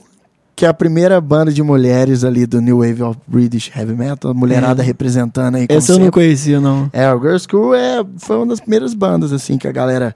que 0.55 0.67
é 0.67 0.69
a 0.69 0.75
primeira 0.75 1.19
banda 1.19 1.51
de 1.51 1.63
mulheres 1.63 2.25
ali 2.25 2.45
do 2.45 2.61
New 2.61 2.81
Wave 2.81 3.03
of 3.03 3.19
British 3.27 3.71
Heavy 3.75 3.95
Metal, 3.95 4.35
mulherada 4.35 4.83
É. 4.83 4.85
representando 4.85 5.55
aí. 5.55 5.65
Essa 5.67 5.93
eu 5.93 5.97
não 5.97 6.05
sempre. 6.05 6.11
conhecia, 6.21 6.61
não. 6.61 6.91
É, 6.93 7.11
o 7.11 7.19
Girl 7.19 7.39
School 7.39 7.75
é, 7.75 8.05
foi 8.19 8.37
uma 8.37 8.47
das 8.49 8.61
primeiras 8.61 8.93
bandas, 8.93 9.33
assim, 9.33 9.57
que 9.57 9.67
a 9.67 9.73
galera 9.73 10.15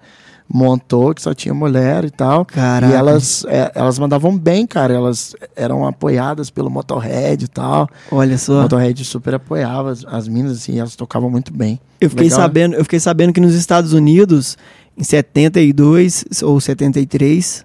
montou, 0.53 1.15
que 1.15 1.23
só 1.23 1.33
tinha 1.35 1.55
mulher 1.55 2.05
e 2.05 2.11
tal. 2.11 2.45
Caraca. 2.45 2.93
E 2.93 2.97
elas, 2.97 3.45
é, 3.49 3.73
elas 3.75 3.99
mandavam 3.99 4.37
bem, 4.37 4.67
cara. 4.67 4.95
Elas 4.95 5.35
eram 5.57 5.87
apoiadas 5.87 6.51
pelo 6.51 6.71
Motorhead 6.71 7.45
e 7.45 7.49
tal. 7.49 7.89
Olha 8.11 8.37
O 8.37 8.39
só. 8.39 8.63
Motorhead 8.63 9.05
super 9.05 9.35
apoiava 9.35 9.91
as, 9.91 10.05
as 10.05 10.29
minas, 10.29 10.53
assim, 10.53 10.79
elas 10.79 10.97
tocavam 10.97 11.31
muito 11.31 11.53
bem. 11.53 11.81
Eu 12.01 12.11
fiquei, 12.11 12.25
Legal, 12.25 12.39
né? 12.39 12.45
sabendo, 12.45 12.75
eu 12.77 12.85
fiquei 12.85 13.01
sabendo 13.01 13.33
que 13.33 13.41
nos 13.41 13.55
Estados 13.55 13.93
Unidos, 13.93 14.57
em 14.97 15.03
72 15.03 16.25
ou 16.43 16.61
73, 16.61 17.65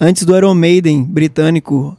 antes 0.00 0.24
do 0.24 0.36
Iron 0.36 0.54
Maiden 0.54 1.04
britânico 1.04 1.96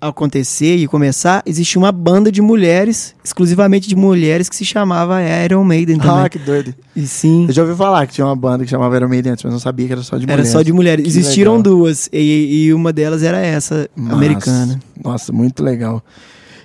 acontecer 0.00 0.76
e 0.76 0.86
começar, 0.86 1.42
existia 1.44 1.78
uma 1.78 1.92
banda 1.92 2.32
de 2.32 2.40
mulheres, 2.40 3.14
exclusivamente 3.22 3.88
de 3.88 3.94
mulheres, 3.96 4.48
que 4.48 4.56
se 4.56 4.64
chamava 4.64 5.18
Iron 5.44 5.62
Maiden 5.64 5.98
também. 5.98 6.24
Ah, 6.24 6.28
que 6.28 6.38
doido. 6.38 6.74
E 6.96 7.06
sim, 7.06 7.46
Eu 7.46 7.52
já 7.52 7.62
ouvi 7.62 7.74
falar 7.76 8.06
que 8.06 8.14
tinha 8.14 8.26
uma 8.26 8.36
banda 8.36 8.64
que 8.64 8.70
chamava 8.70 8.96
Iron 8.96 9.08
Maiden 9.08 9.32
antes, 9.32 9.44
mas 9.44 9.52
não 9.52 9.60
sabia 9.60 9.86
que 9.86 9.92
era 9.92 10.02
só 10.02 10.16
de 10.16 10.24
era 10.24 10.32
mulheres. 10.32 10.50
só 10.52 10.62
de 10.62 10.72
mulheres. 10.72 11.02
Que 11.04 11.08
Existiram 11.10 11.56
legal. 11.58 11.62
duas, 11.62 12.08
e, 12.12 12.66
e 12.66 12.74
uma 12.74 12.92
delas 12.92 13.22
era 13.22 13.38
essa, 13.38 13.88
Massa. 13.94 14.14
americana. 14.16 14.80
Nossa, 15.04 15.32
muito 15.32 15.62
legal. 15.62 16.02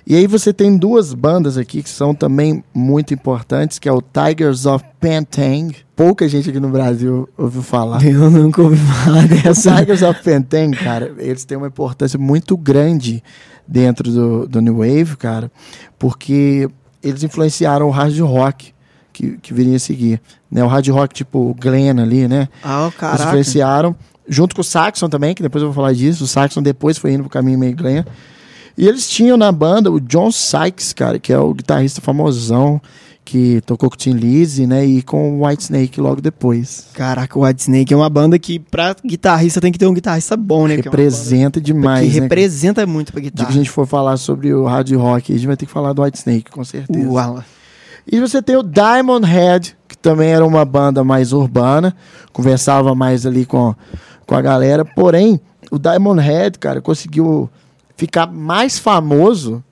E 0.06 0.14
aí 0.14 0.26
você 0.28 0.52
tem 0.52 0.76
duas 0.76 1.12
bandas 1.12 1.58
aqui 1.58 1.82
que 1.82 1.88
são 1.90 2.14
também 2.14 2.62
muito 2.72 3.12
importantes, 3.12 3.78
que 3.78 3.88
é 3.88 3.92
o 3.92 4.00
Tigers 4.00 4.64
of 4.64 4.84
Pantang. 5.00 5.74
Pouca 5.96 6.28
gente 6.28 6.48
aqui 6.48 6.60
no 6.60 6.68
Brasil 6.68 7.28
ouviu 7.36 7.60
falar. 7.60 8.04
Eu 8.06 8.30
nunca 8.30 8.62
ouvi 8.62 8.76
falar 8.76 9.26
dessa. 9.28 9.74
Tigers 9.76 10.02
of 10.02 10.22
Pantang, 10.22 10.76
cara, 10.76 11.12
eles 11.18 11.44
têm 11.44 11.58
uma 11.58 11.66
importância 11.66 12.16
muito 12.18 12.56
grande 12.56 13.20
dentro 13.66 14.12
do, 14.12 14.46
do 14.46 14.60
New 14.60 14.76
Wave, 14.76 15.16
cara, 15.16 15.50
porque 15.98 16.68
eles 17.02 17.24
influenciaram 17.24 17.88
o 17.88 17.90
hard 17.90 18.16
rock 18.20 18.72
que, 19.12 19.38
que 19.38 19.52
viria 19.52 19.74
a 19.74 19.80
seguir. 19.80 20.20
Né? 20.48 20.62
O 20.62 20.68
hard 20.68 20.86
rock 20.88 21.14
tipo 21.14 21.50
o 21.50 21.54
Glenn 21.54 22.00
ali, 22.00 22.28
né? 22.28 22.48
Ah, 22.62 22.84
Eles 22.84 22.94
caraca. 22.94 23.24
influenciaram, 23.24 23.96
junto 24.28 24.54
com 24.54 24.60
o 24.60 24.64
Saxon 24.64 25.08
também, 25.08 25.34
que 25.34 25.42
depois 25.42 25.62
eu 25.62 25.68
vou 25.68 25.74
falar 25.74 25.94
disso. 25.94 26.22
O 26.22 26.26
Saxon 26.28 26.62
depois 26.62 26.96
foi 26.96 27.12
indo 27.12 27.24
pro 27.24 27.30
caminho 27.30 27.58
meio 27.58 27.74
Glenn. 27.74 28.04
E 28.76 28.86
eles 28.86 29.08
tinham 29.08 29.36
na 29.36 29.50
banda 29.50 29.90
o 29.90 30.00
John 30.00 30.30
Sykes, 30.30 30.92
cara, 30.92 31.18
que 31.18 31.32
é 31.32 31.38
o 31.38 31.54
guitarrista 31.54 32.00
famosão, 32.00 32.80
que 33.24 33.60
tocou 33.62 33.88
com 33.90 33.94
o 33.96 33.98
Tim 33.98 34.12
Lizzy, 34.12 34.66
né? 34.66 34.84
E 34.84 35.02
com 35.02 35.38
o 35.40 35.46
White 35.46 35.64
Snake 35.64 36.00
logo 36.00 36.20
depois. 36.20 36.86
Caraca, 36.92 37.38
o 37.38 37.44
White 37.44 37.62
Snake 37.62 37.92
é 37.92 37.96
uma 37.96 38.08
banda 38.08 38.38
que, 38.38 38.58
pra 38.58 38.94
guitarrista, 39.04 39.60
tem 39.60 39.72
que 39.72 39.78
ter 39.78 39.86
um 39.86 39.94
guitarrista 39.94 40.36
bom, 40.36 40.68
né? 40.68 40.74
Que 40.74 40.82
é 40.82 40.84
Representa 40.84 41.58
banda 41.58 41.66
demais, 41.66 42.08
que 42.08 42.14
né? 42.14 42.22
representa 42.22 42.86
muito 42.86 43.12
pra 43.12 43.20
guitarra. 43.20 43.48
que 43.48 43.52
a 43.52 43.56
gente 43.56 43.70
for 43.70 43.86
falar 43.86 44.16
sobre 44.16 44.54
o 44.54 44.64
hard 44.64 44.90
rock, 44.92 45.32
a 45.32 45.36
gente 45.36 45.46
vai 45.46 45.56
ter 45.56 45.66
que 45.66 45.72
falar 45.72 45.92
do 45.92 46.02
White 46.02 46.18
Snake, 46.18 46.50
com 46.50 46.62
certeza. 46.64 47.08
Uau. 47.08 47.42
E 48.10 48.20
você 48.20 48.40
tem 48.40 48.56
o 48.56 48.62
Diamond 48.62 49.26
Head, 49.26 49.76
que 49.88 49.98
também 49.98 50.30
era 50.30 50.46
uma 50.46 50.64
banda 50.64 51.02
mais 51.02 51.32
urbana, 51.32 51.96
conversava 52.32 52.94
mais 52.94 53.26
ali 53.26 53.44
com, 53.44 53.74
com 54.24 54.34
a 54.36 54.40
galera. 54.40 54.84
Porém, 54.84 55.40
o 55.70 55.78
Diamond 55.78 56.20
Head, 56.20 56.58
cara, 56.60 56.80
conseguiu 56.80 57.50
ficar 57.96 58.26
mais 58.26 58.78
famoso 58.78 59.62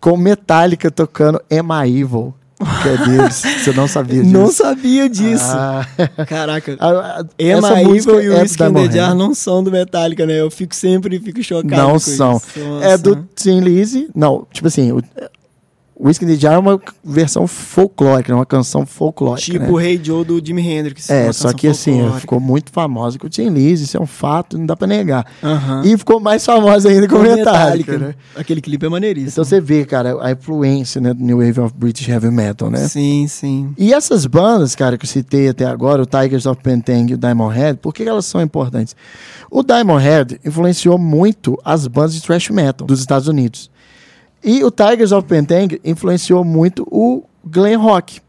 com 0.00 0.16
Metallica 0.16 0.90
tocando 0.90 1.40
Am 1.50 1.68
I 1.86 2.00
Evil, 2.00 2.34
que 2.82 2.88
é 2.88 2.96
deles. 3.06 3.42
você 3.64 3.72
não 3.72 3.88
sabia 3.88 4.22
disso. 4.22 4.32
Não 4.34 4.50
sabia 4.52 5.08
disso. 5.08 5.44
Ah, 5.46 5.86
Caraca. 6.26 6.76
Emma 7.38 7.80
Evil 7.80 8.20
e 8.22 8.28
o 8.28 8.34
é 8.34 8.40
do 8.40 8.44
Skin 8.46 8.72
the 8.72 8.90
Jar 8.90 9.14
não 9.14 9.34
são 9.34 9.62
do 9.64 9.70
Metallica, 9.70 10.26
né? 10.26 10.40
Eu 10.40 10.50
fico 10.50 10.74
sempre 10.74 11.18
fico 11.20 11.42
chocado 11.42 11.74
Não 11.74 11.98
são. 11.98 12.36
isso. 12.36 12.58
É 12.82 12.90
Nossa. 12.90 12.98
do 12.98 13.28
Tim 13.34 13.60
Lizzy. 13.60 14.08
Não, 14.14 14.46
tipo 14.52 14.68
assim, 14.68 14.92
o 14.92 15.02
Whiskey 15.98 16.24
in 16.24 16.28
the 16.28 16.34
Jar 16.34 16.54
é 16.54 16.58
uma 16.58 16.80
versão 17.04 17.46
folclórica, 17.46 18.32
é 18.32 18.34
uma 18.34 18.44
canção 18.44 18.84
folclórica. 18.84 19.44
Tipo 19.44 19.64
né? 19.64 19.70
o 19.70 19.76
Rei 19.76 20.00
Joe 20.02 20.24
do 20.24 20.44
Jimi 20.44 20.60
Hendrix. 20.60 21.08
É, 21.08 21.32
só 21.32 21.52
que 21.52 21.68
assim, 21.68 22.10
ficou 22.18 22.40
muito 22.40 22.72
famosa 22.72 23.18
com 23.18 23.26
o 23.26 23.30
Tim 23.30 23.48
Lizzy, 23.50 23.84
isso 23.84 23.96
é 23.96 24.00
um 24.00 24.06
fato, 24.06 24.58
não 24.58 24.66
dá 24.66 24.74
pra 24.74 24.88
negar. 24.88 25.24
Aham. 25.42 25.82
E 25.84 25.96
ficou 25.96 26.18
mais 26.18 26.44
famosa 26.44 26.88
ainda 26.88 27.06
com 27.06 27.14
o 27.14 27.18
Com 27.18 27.24
Metallica, 27.24 27.96
né? 27.96 28.14
Aquele 28.34 28.60
clipe 28.60 28.84
é 28.84 28.88
maneiríssimo. 28.88 29.30
Então 29.30 29.44
você 29.44 29.60
vê, 29.60 29.84
cara, 29.84 30.16
a 30.20 30.32
influência 30.32 31.00
né, 31.00 31.14
do 31.14 31.22
New 31.22 31.38
Wave 31.38 31.60
of 31.60 31.74
British 31.76 32.08
Heavy 32.08 32.30
Metal, 32.30 32.70
né? 32.70 32.88
Sim, 32.88 33.26
sim. 33.28 33.72
E 33.78 33.94
essas 33.94 34.26
bandas, 34.26 34.74
cara, 34.74 34.98
que 34.98 35.04
eu 35.04 35.08
citei 35.08 35.48
até 35.48 35.64
agora, 35.64 36.02
o 36.02 36.06
Tigers 36.06 36.46
of 36.46 36.60
Pantang 36.60 37.12
e 37.12 37.14
o 37.14 37.18
Diamond 37.18 37.56
Head, 37.56 37.78
por 37.78 37.94
que 37.94 38.02
elas 38.02 38.26
são 38.26 38.42
importantes? 38.42 38.96
O 39.48 39.62
Diamond 39.62 40.02
Head 40.02 40.40
influenciou 40.44 40.98
muito 40.98 41.56
as 41.64 41.86
bandas 41.86 42.14
de 42.14 42.22
thrash 42.22 42.50
metal 42.50 42.84
dos 42.84 42.98
Estados 42.98 43.28
Unidos. 43.28 43.70
E 44.44 44.62
o 44.62 44.70
Tigers 44.70 45.12
of 45.12 45.26
Pantang 45.26 45.80
influenciou 45.84 46.44
muito 46.44 46.86
o 46.90 47.24
glam 47.44 47.80
rock, 47.80 48.20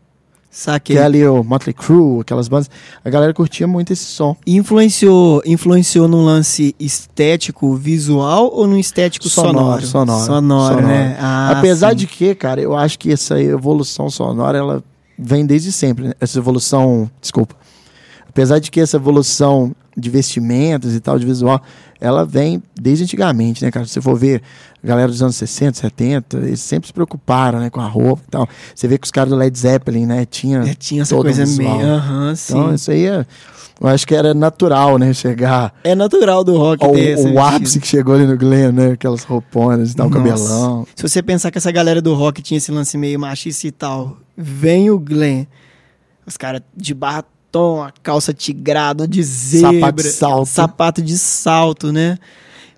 Saquei. 0.50 0.96
que 0.96 1.02
é 1.02 1.04
ali 1.04 1.28
o 1.28 1.44
Motley 1.44 1.74
Crue, 1.74 2.22
aquelas 2.22 2.48
bandas. 2.48 2.70
A 3.04 3.10
galera 3.10 3.34
curtia 3.34 3.68
muito 3.68 3.92
esse 3.92 4.06
som. 4.06 4.36
Influenciou, 4.48 5.42
influenciou 5.46 6.08
num 6.08 6.24
lance 6.24 6.74
estético, 6.80 7.76
visual 7.76 8.50
ou 8.54 8.66
num 8.66 8.78
estético 8.78 9.28
sonoro? 9.28 9.86
Sonoro, 9.86 9.86
sonoro. 9.86 10.26
Sonoro, 10.26 10.88
né? 10.88 11.18
Ah, 11.20 11.52
Apesar 11.58 11.90
sim. 11.90 11.96
de 11.98 12.08
que, 12.08 12.34
cara, 12.34 12.62
eu 12.62 12.76
acho 12.76 12.98
que 12.98 13.12
essa 13.12 13.40
evolução 13.42 14.10
sonora, 14.10 14.58
ela 14.58 14.84
vem 15.20 15.46
desde 15.46 15.72
sempre. 15.74 16.08
né? 16.08 16.14
Essa 16.22 16.40
evolução, 16.40 17.10
desculpa. 17.22 17.56
Apesar 18.30 18.60
de 18.60 18.72
que 18.72 18.80
essa 18.80 18.96
evolução 18.98 19.74
de 19.98 20.10
vestimentas 20.10 20.94
e 20.94 21.00
tal, 21.00 21.18
de 21.18 21.26
visual, 21.26 21.62
ela 22.02 22.26
vem 22.26 22.62
desde 22.80 23.06
antigamente, 23.06 23.64
né, 23.64 23.72
cara? 23.72 23.86
Se 23.86 23.94
você 23.94 24.02
for 24.02 24.16
ver 24.18 24.42
a 24.86 24.88
galera 24.88 25.08
dos 25.08 25.22
anos 25.22 25.36
60, 25.36 25.80
70, 25.80 26.38
eles 26.38 26.60
sempre 26.60 26.86
se 26.88 26.94
preocuparam, 26.94 27.60
né, 27.60 27.70
com 27.72 27.82
a 27.82 27.88
roupa 27.88 28.22
e 28.28 28.32
tal. 28.32 28.48
Você 28.74 28.88
vê 28.88 28.98
que 29.00 29.06
os 29.06 29.12
caras 29.12 29.32
do 29.32 29.36
Led 29.36 29.58
Zeppelin, 29.58 30.06
né, 30.06 30.26
tinha, 30.26 30.60
É, 30.60 30.74
tinha 30.76 31.02
essa 31.02 31.16
coisa 31.16 31.44
um 31.44 31.56
meio. 31.58 31.86
Aham, 31.88 32.36
sim. 32.36 32.54
Então, 32.54 32.74
isso 32.76 32.92
aí 32.92 33.08
é, 33.08 33.26
eu 33.82 33.88
acho 33.88 34.06
que 34.06 34.14
era 34.14 34.34
natural, 34.36 35.00
né, 35.00 35.12
chegar 35.12 35.74
É 35.84 35.96
natural 35.96 36.44
do 36.44 36.56
rock 36.56 36.86
ao, 36.86 36.92
ter 36.92 37.18
o 37.18 37.40
ápice 37.40 37.80
que 37.80 37.88
chegou 37.88 38.14
ali 38.14 38.28
no 38.28 38.38
Glenn, 38.38 38.72
né, 38.72 38.92
aquelas 38.92 39.24
rouponas 39.24 39.92
e 39.92 39.96
tal, 39.96 40.08
Nossa. 40.08 40.24
cabelão. 40.24 40.88
Se 40.96 41.02
você 41.02 41.24
pensar 41.24 41.50
que 41.50 41.58
essa 41.58 41.72
galera 41.72 42.00
do 42.00 42.14
rock 42.14 42.44
tinha 42.44 42.60
esse 42.60 42.72
lance 42.72 42.96
meio 42.96 43.20
machista 43.20 43.66
e 43.66 43.72
tal, 43.72 44.18
vem 44.38 44.92
o 44.92 45.00
Glenn, 45.00 45.46
os 46.28 46.38
caras 46.38 46.62
de 46.78 46.94
batom, 46.94 47.82
a 47.84 47.92
calça 48.04 48.34
tigrada, 48.36 49.08
de 49.08 49.24
zebra, 49.24 49.72
Sapato 49.80 50.04
de 50.04 50.10
salto. 50.12 50.46
sapato 50.48 51.02
de 51.02 51.18
salto, 51.18 51.92
né? 51.92 52.20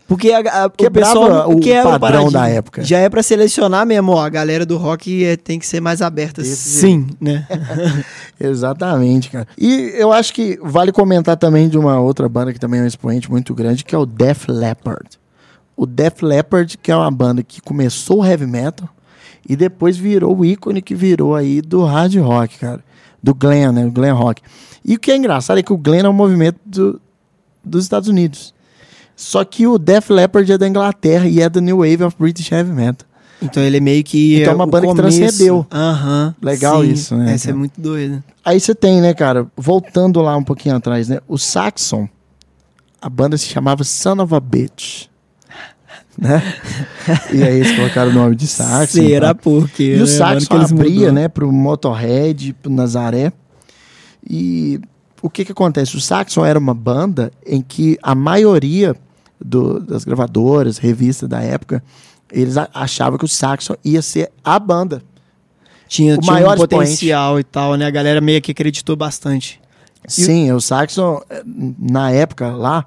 Porque 0.07 0.31
a, 0.31 0.37
a, 0.63 0.65
o 0.67 0.69
Quebrava 0.69 1.13
pessoal 1.19 1.51
o 1.51 1.59
padrão 1.99 2.31
da 2.31 2.47
época. 2.47 2.81
Já 2.83 2.99
é 2.99 3.09
pra 3.09 3.21
selecionar 3.21 3.85
mesmo, 3.85 4.13
ó, 4.13 4.21
a 4.23 4.29
galera 4.29 4.65
do 4.65 4.77
rock 4.77 5.25
é, 5.25 5.35
tem 5.35 5.59
que 5.59 5.67
ser 5.67 5.81
mais 5.81 6.01
aberta, 6.01 6.41
sim, 6.45 7.07
né? 7.19 7.45
Exatamente, 8.39 9.29
cara. 9.29 9.47
E 9.57 9.91
eu 9.95 10.11
acho 10.11 10.33
que 10.33 10.57
vale 10.63 10.91
comentar 10.91 11.35
também 11.37 11.67
de 11.69 11.77
uma 11.77 11.99
outra 11.99 12.27
banda 12.29 12.53
que 12.53 12.59
também 12.59 12.79
é 12.79 12.83
um 12.83 12.87
expoente 12.87 13.29
muito 13.29 13.53
grande, 13.53 13.83
que 13.83 13.93
é 13.95 13.97
o 13.97 14.05
Def 14.05 14.47
Leppard. 14.47 15.09
O 15.75 15.85
Def 15.85 16.21
Leppard, 16.23 16.77
que 16.77 16.91
é 16.91 16.95
uma 16.95 17.11
banda 17.11 17.43
que 17.43 17.61
começou 17.61 18.21
o 18.21 18.25
heavy 18.25 18.47
metal 18.47 18.87
e 19.47 19.55
depois 19.55 19.97
virou 19.97 20.35
o 20.37 20.45
ícone 20.45 20.81
que 20.81 20.95
virou 20.95 21.35
aí 21.35 21.61
do 21.61 21.83
hard 21.83 22.15
rock, 22.17 22.57
cara. 22.59 22.83
Do 23.21 23.33
glam, 23.33 23.71
né? 23.71 23.85
O 23.85 23.91
glam 23.91 24.15
rock. 24.15 24.41
E 24.85 24.95
o 24.95 24.99
que 24.99 25.11
é 25.11 25.17
engraçado 25.17 25.57
é 25.59 25.63
que 25.63 25.73
o 25.73 25.77
glam 25.77 26.05
é 26.05 26.09
um 26.09 26.13
movimento 26.13 26.59
do- 26.65 27.01
dos 27.63 27.83
Estados 27.83 28.07
Unidos. 28.07 28.53
Só 29.17 29.43
que 29.43 29.65
o 29.65 29.79
Def 29.79 30.11
Leppard 30.11 30.49
é 30.51 30.57
da 30.59 30.67
Inglaterra 30.67 31.27
e 31.27 31.41
é 31.41 31.49
do 31.49 31.59
New 31.59 31.77
Wave 31.77 32.03
of 32.03 32.15
British 32.19 32.51
Heavy 32.51 32.71
Metal. 32.71 33.07
Então 33.41 33.63
ele 33.63 33.77
é 33.77 33.79
meio 33.79 34.03
que. 34.03 34.39
Então 34.39 34.53
é 34.53 34.55
uma 34.55 34.67
banda 34.67 34.85
que 34.85 34.95
começo. 34.95 35.17
transcendeu. 35.17 35.65
Aham. 35.71 36.35
Legal 36.39 36.83
sim. 36.83 36.91
isso, 36.91 37.15
né, 37.15 37.33
Essa 37.33 37.49
é 37.49 37.53
muito 37.53 37.81
doida. 37.81 38.23
Aí 38.45 38.59
você 38.59 38.75
tem, 38.75 39.01
né, 39.01 39.15
cara, 39.15 39.47
voltando 39.57 40.21
lá 40.21 40.37
um 40.37 40.43
pouquinho 40.43 40.75
atrás, 40.75 41.09
né? 41.09 41.19
O 41.27 41.35
Saxon, 41.35 42.07
a 43.01 43.09
banda 43.09 43.35
se 43.37 43.47
chamava 43.47 43.83
Son 43.83 44.21
of 44.21 44.33
a 44.33 44.39
Bitch. 44.39 45.07
Né? 46.19 46.41
e 47.31 47.43
aí 47.43 47.59
eles 47.59 47.75
colocaram 47.75 48.09
o 48.09 48.13
nome 48.13 48.35
de 48.35 48.47
Saxon. 48.47 49.03
Será 49.03 49.35
tá? 49.35 49.35
por 49.35 49.69
quê? 49.69 49.93
E 49.93 49.97
né? 49.97 50.01
o 50.01 50.07
Saxon 50.07 50.47
que 50.47 50.55
eles 50.55 50.71
abria, 50.71 50.99
mudou. 50.99 51.11
né, 51.11 51.27
pro 51.27 51.51
Motorhead, 51.51 52.53
pro 52.53 52.71
Nazaré. 52.71 53.31
E 54.27 54.81
o 55.21 55.29
que 55.29 55.45
que 55.45 55.51
acontece? 55.51 55.95
O 55.95 56.01
Saxon 56.01 56.43
era 56.43 56.57
uma 56.57 56.73
banda 56.73 57.31
em 57.45 57.61
que 57.61 57.99
a 58.01 58.15
maioria 58.15 58.95
do- 59.43 59.79
das 59.79 60.03
gravadoras, 60.03 60.77
revistas 60.77 61.27
da 61.29 61.41
época, 61.41 61.83
eles 62.31 62.55
achavam 62.73 63.17
que 63.17 63.25
o 63.25 63.27
Saxon 63.27 63.75
ia 63.83 64.01
ser 64.01 64.31
a 64.43 64.59
banda. 64.59 65.01
Tinha, 65.87 66.15
o 66.15 66.19
tinha 66.19 66.33
maior 66.33 66.55
um 66.57 66.59
potencial 66.59 67.39
e 67.39 67.43
tal, 67.43 67.75
né? 67.75 67.85
A 67.85 67.89
galera 67.89 68.19
meio 68.19 68.41
que 68.41 68.51
acreditou 68.51 68.95
bastante. 68.95 69.59
Sim, 70.07 70.51
o 70.51 70.59
Saxon, 70.59 71.21
eh, 71.29 71.43
na 71.79 72.11
época 72.11 72.49
lá, 72.51 72.85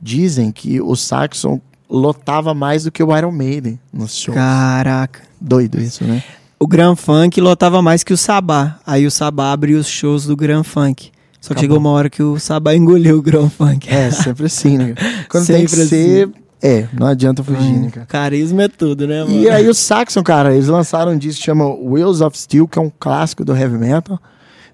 dizem 0.00 0.52
que 0.52 0.80
o 0.80 0.94
Saxon 0.96 1.60
lotava 1.90 2.54
mais 2.54 2.84
do 2.84 2.92
que 2.92 3.02
o 3.02 3.16
Iron 3.16 3.32
Maiden 3.32 3.78
nos 3.92 4.16
shows. 4.16 4.36
Caraca. 4.36 5.22
Doido 5.40 5.80
isso, 5.80 6.04
né? 6.04 6.22
O 6.60 6.66
Grand 6.66 6.96
Funk 6.96 7.40
lotava 7.40 7.80
mais 7.80 8.02
que 8.04 8.12
o 8.12 8.16
Sabá. 8.16 8.78
Aí 8.86 9.06
o 9.06 9.10
Sabá 9.10 9.52
abriu 9.52 9.78
os 9.78 9.86
shows 9.88 10.26
do 10.26 10.36
Grand 10.36 10.64
Funk. 10.64 11.10
Só 11.40 11.48
que 11.54 11.60
Acabou. 11.60 11.62
chegou 11.62 11.78
uma 11.78 11.90
hora 11.90 12.10
que 12.10 12.22
o 12.22 12.38
Sabá 12.38 12.74
engoliu 12.74 13.18
o 13.18 13.22
Grand 13.22 13.48
Funk. 13.48 13.88
É, 13.88 14.10
sempre 14.10 14.46
assim, 14.46 14.76
né? 14.76 14.94
Quando 15.28 15.46
tem 15.46 15.64
que 15.64 15.70
Sempre 15.70 15.88
ser, 15.88 16.28
É, 16.60 16.86
não 16.92 17.06
adianta 17.06 17.42
fugir, 17.44 17.72
né, 17.78 17.90
cara? 17.90 18.06
Carisma 18.06 18.64
é 18.64 18.68
tudo, 18.68 19.06
né, 19.06 19.22
mano? 19.22 19.40
E 19.40 19.48
aí 19.48 19.68
o 19.68 19.74
Saxon, 19.74 20.22
cara, 20.24 20.52
eles 20.52 20.66
lançaram 20.66 21.12
um 21.12 21.18
disco 21.18 21.38
que 21.40 21.46
chama 21.46 21.64
Wheels 21.66 22.20
of 22.20 22.36
Steel, 22.36 22.66
que 22.66 22.78
é 22.78 22.82
um 22.82 22.90
clássico 22.98 23.44
do 23.44 23.56
heavy 23.56 23.78
metal. 23.78 24.18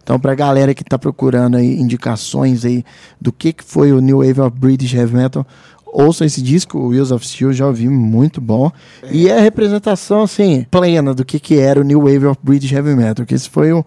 Então, 0.03 0.19
pra 0.19 0.35
galera 0.35 0.75
que 0.75 0.85
tá 0.85 0.99
procurando 0.99 1.57
aí 1.57 1.79
indicações 1.81 2.65
aí 2.65 2.85
do 3.21 3.33
que, 3.33 3.53
que 3.55 3.65
foi 3.65 3.93
o 3.93 4.01
New 4.01 4.19
Wave 4.19 4.41
of 4.41 4.59
British 4.59 4.93
Heavy 4.93 5.15
Metal, 5.17 5.47
ouçam 5.87 6.27
esse 6.27 6.43
disco, 6.43 6.79
o 6.79 6.89
Wheels 6.89 7.11
of 7.11 7.27
Steel, 7.27 7.53
já 7.55 7.67
ouvi, 7.67 7.89
muito 7.89 8.39
bom. 8.41 8.71
E 9.11 9.29
é 9.31 9.39
a 9.39 9.41
representação, 9.41 10.23
assim, 10.23 10.67
plena 10.71 11.15
do 11.15 11.25
que, 11.25 11.39
que 11.41 11.59
era 11.59 11.81
o 11.81 11.85
New 11.85 12.01
Wave 12.01 12.27
of 12.27 12.39
British 12.43 12.73
Heavy 12.73 12.95
Metal, 12.95 13.25
que 13.25 13.35
esse 13.35 13.49
foi 13.49 13.73
um, 13.73 13.83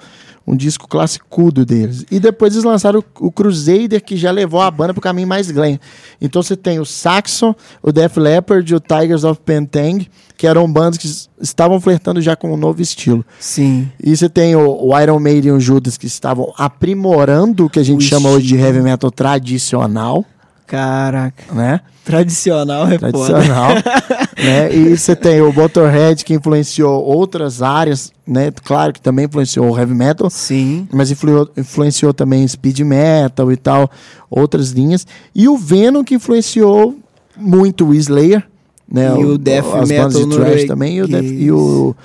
um 0.47 0.55
disco 0.55 0.87
classicudo 0.87 1.65
deles. 1.65 2.05
E 2.09 2.19
depois 2.19 2.53
eles 2.53 2.63
lançaram 2.63 3.03
o, 3.19 3.27
o 3.27 3.31
Crusader, 3.31 4.01
que 4.01 4.15
já 4.15 4.31
levou 4.31 4.61
a 4.61 4.71
banda 4.71 4.93
pro 4.93 5.01
caminho 5.01 5.27
mais 5.27 5.51
glam. 5.51 5.77
Então 6.21 6.41
você 6.41 6.55
tem 6.55 6.79
o 6.79 6.85
Saxon, 6.85 7.53
o 7.83 7.91
Def 7.91 8.15
Leppard, 8.15 8.73
o 8.73 8.79
Tigers 8.79 9.25
of 9.25 9.41
Pentang, 9.43 10.07
que 10.37 10.47
eram 10.47 10.71
bandas 10.71 10.97
que 10.97 11.07
estavam 11.41 11.81
flertando 11.81 12.21
já 12.21 12.35
com 12.35 12.53
um 12.53 12.57
novo 12.57 12.81
estilo. 12.81 13.25
Sim. 13.39 13.91
E 14.01 14.15
você 14.15 14.29
tem 14.29 14.55
o, 14.55 14.85
o 14.85 14.97
Iron 14.97 15.19
Maiden 15.19 15.51
e 15.51 15.55
o 15.55 15.59
Judas, 15.59 15.97
que 15.97 16.05
estavam 16.05 16.53
aprimorando 16.57 17.65
o 17.65 17.69
que 17.69 17.79
a 17.79 17.83
gente 17.83 18.05
O 18.05 18.07
chama 18.07 18.29
hoje 18.29 18.47
de 18.47 18.55
estilo. 18.55 18.67
heavy 18.67 18.81
metal 18.81 19.11
tradicional, 19.11 20.23
Caraca. 20.67 21.53
né? 21.53 21.79
Tradicional 22.03 22.87
é 22.87 22.99
foda. 22.99 23.11
tradicional. 23.11 23.69
né? 24.37 24.73
E 24.75 24.95
você 24.97 25.15
tem 25.15 25.41
o 25.41 25.51
Motorhead 25.51 26.23
que 26.23 26.33
influenciou 26.33 27.03
outras 27.03 27.61
áreas, 27.61 28.11
né? 28.25 28.51
Claro 28.63 28.93
que 28.93 29.01
também 29.01 29.25
influenciou 29.25 29.69
o 29.71 29.77
heavy 29.77 29.93
metal, 29.93 30.29
Sim. 30.29 30.87
mas 30.93 31.09
influiu- 31.11 31.49
influenciou 31.57 32.13
também 32.13 32.47
speed 32.47 32.79
metal 32.81 33.51
e 33.51 33.57
tal, 33.57 33.89
outras 34.29 34.71
linhas. 34.71 35.07
E 35.33 35.47
o 35.49 35.57
Venom 35.57 36.03
que 36.03 36.15
influenciou 36.15 36.95
muito 37.35 37.85
o 37.87 37.93
Slayer, 37.93 38.43
né? 38.91 39.07
E 39.19 39.25
o 39.25 39.37
death 39.37 39.65
as 39.65 39.71
bandas 39.89 39.89
metal 39.89 40.09
de 40.11 40.35
thrash 40.35 40.63
também 40.65 40.97
e 40.97 41.01
o, 41.01 41.07
death- 41.07 41.25
e 41.25 41.51
o 41.51 41.95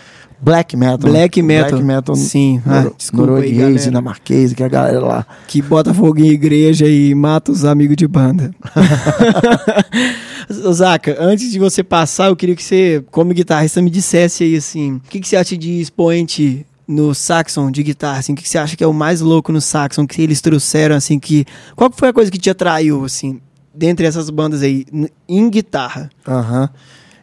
black 0.42 0.76
metal. 0.76 1.10
Black 1.10 1.40
metal. 1.40 1.70
Black 1.70 1.84
metal 1.84 2.16
Sim. 2.16 2.60
Ah, 2.66 2.80
aí, 2.80 2.90
norueguês, 3.12 3.56
galera. 3.56 3.78
dinamarquês, 3.78 4.52
que 4.52 4.62
a 4.62 4.68
galera 4.68 5.00
lá. 5.00 5.26
Que 5.46 5.62
bota 5.62 5.94
fogo 5.94 6.18
em 6.18 6.28
igreja 6.28 6.86
e 6.86 7.14
mata 7.14 7.52
os 7.52 7.64
amigos 7.64 7.96
de 7.96 8.08
banda. 8.08 8.54
Zaca, 10.72 11.16
antes 11.20 11.50
de 11.50 11.58
você 11.58 11.82
passar, 11.82 12.26
eu 12.28 12.36
queria 12.36 12.56
que 12.56 12.62
você, 12.62 13.04
como 13.10 13.32
guitarrista, 13.32 13.80
me 13.80 13.90
dissesse 13.90 14.44
aí 14.44 14.56
assim: 14.56 14.94
o 14.94 15.00
que, 15.08 15.20
que 15.20 15.28
você 15.28 15.36
acha 15.36 15.56
de 15.56 15.80
expoente 15.80 16.66
no 16.86 17.14
Saxon 17.14 17.70
de 17.70 17.82
guitarra? 17.82 18.18
Assim, 18.18 18.32
o 18.32 18.36
que, 18.36 18.42
que 18.42 18.48
você 18.48 18.58
acha 18.58 18.76
que 18.76 18.84
é 18.84 18.86
o 18.86 18.92
mais 18.92 19.20
louco 19.20 19.52
no 19.52 19.60
Saxon 19.60 20.06
que 20.06 20.20
eles 20.20 20.40
trouxeram? 20.40 20.96
Assim, 20.96 21.18
que. 21.18 21.46
Qual 21.76 21.90
foi 21.94 22.08
a 22.08 22.12
coisa 22.12 22.30
que 22.30 22.38
te 22.38 22.50
atraiu, 22.50 23.04
assim, 23.04 23.40
dentre 23.74 24.06
essas 24.06 24.28
bandas 24.28 24.62
aí, 24.62 24.84
em 25.28 25.48
guitarra? 25.48 26.10
Aham. 26.26 26.68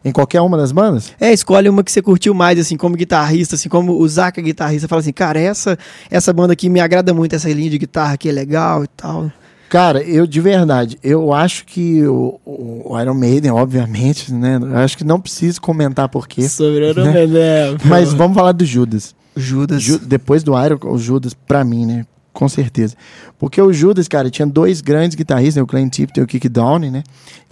Em 0.04 0.12
qualquer 0.12 0.40
uma 0.40 0.56
das 0.56 0.72
bandas? 0.72 1.12
É, 1.20 1.32
escolhe 1.32 1.68
uma 1.68 1.84
que 1.84 1.92
você 1.92 2.00
curtiu 2.00 2.32
mais, 2.32 2.58
assim, 2.58 2.76
como 2.76 2.96
guitarrista, 2.96 3.54
assim, 3.54 3.68
como 3.68 3.92
o 4.00 4.08
Zaca 4.08 4.40
guitarrista, 4.40 4.88
fala 4.88 5.00
assim, 5.00 5.12
cara, 5.12 5.38
essa, 5.38 5.78
essa 6.10 6.32
banda 6.32 6.52
aqui 6.54 6.68
me 6.68 6.80
agrada 6.80 7.12
muito, 7.12 7.34
essa 7.34 7.50
linha 7.52 7.70
de 7.70 7.78
guitarra 7.78 8.14
aqui 8.14 8.28
é 8.28 8.32
legal 8.32 8.82
e 8.84 8.88
tal. 8.88 9.30
Cara, 9.68 10.02
eu 10.02 10.26
de 10.26 10.40
verdade, 10.40 10.98
eu 11.00 11.32
acho 11.32 11.64
que 11.64 12.04
o, 12.04 12.40
o 12.44 13.00
Iron 13.00 13.14
Maiden, 13.14 13.52
obviamente, 13.52 14.32
né? 14.34 14.58
Eu 14.60 14.78
acho 14.78 14.98
que 14.98 15.04
não 15.04 15.20
preciso 15.20 15.60
comentar 15.60 16.08
por 16.08 16.26
quê. 16.26 16.48
Sobre 16.48 16.90
o 16.90 16.94
né? 16.94 17.26
né? 17.26 17.76
Mas 17.86 18.12
vamos 18.12 18.36
falar 18.36 18.50
do 18.50 18.64
Judas. 18.64 19.14
Judas. 19.36 19.80
Ju- 19.80 20.00
depois 20.00 20.42
do 20.42 20.60
Iron, 20.60 20.76
o 20.82 20.98
Judas, 20.98 21.34
pra 21.34 21.62
mim, 21.62 21.86
né? 21.86 22.04
Com 22.32 22.48
certeza. 22.48 22.96
Porque 23.38 23.62
o 23.62 23.72
Judas, 23.72 24.08
cara, 24.08 24.28
tinha 24.28 24.46
dois 24.46 24.80
grandes 24.80 25.14
guitarristas, 25.14 25.56
né, 25.56 25.62
o 25.62 25.66
Glenn 25.66 25.88
Tipton 25.88 26.20
e 26.20 26.24
o 26.24 26.26
Kick 26.26 26.48
Downey, 26.48 26.90
né? 26.90 27.04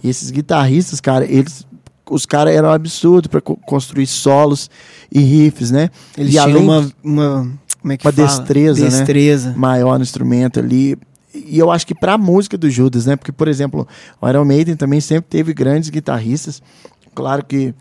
E 0.03 0.09
esses 0.09 0.31
guitarristas, 0.33 1.01
cara, 1.01 1.25
eles. 1.25 1.67
Os 2.11 2.25
caras 2.27 2.55
eram 2.55 2.71
absurdos 2.71 3.29
pra 3.29 3.41
co- 3.41 3.57
construir 3.67 4.07
solos 4.07 4.71
e 5.13 5.21
riffs, 5.21 5.71
né? 5.71 5.91
Eles 6.17 6.31
e 6.31 6.33
tinham 6.33 6.45
além 6.51 6.63
uma, 6.63 6.93
uma. 7.03 7.53
Como 7.81 7.93
é 7.93 7.97
que 7.97 8.07
uma 8.07 8.13
fala? 8.13 8.27
destreza, 8.27 8.83
né? 8.85 8.89
Destreza. 8.91 9.55
maior 9.57 9.99
no 9.99 10.03
instrumento 10.03 10.59
ali. 10.59 10.97
E 11.35 11.59
eu 11.59 11.71
acho 11.71 11.87
que 11.87 11.95
pra 11.95 12.19
música 12.19 12.57
do 12.59 12.69
Judas, 12.71 13.07
né? 13.07 13.15
Porque, 13.17 13.31
por 13.33 13.47
exemplo, 13.49 13.87
o 14.21 14.29
Iron 14.29 14.45
Maiden 14.45 14.75
também 14.77 15.01
sempre 15.01 15.29
teve 15.31 15.53
grandes 15.55 15.89
guitarristas. 15.91 16.61
Claro 17.15 17.45
que 17.45 17.75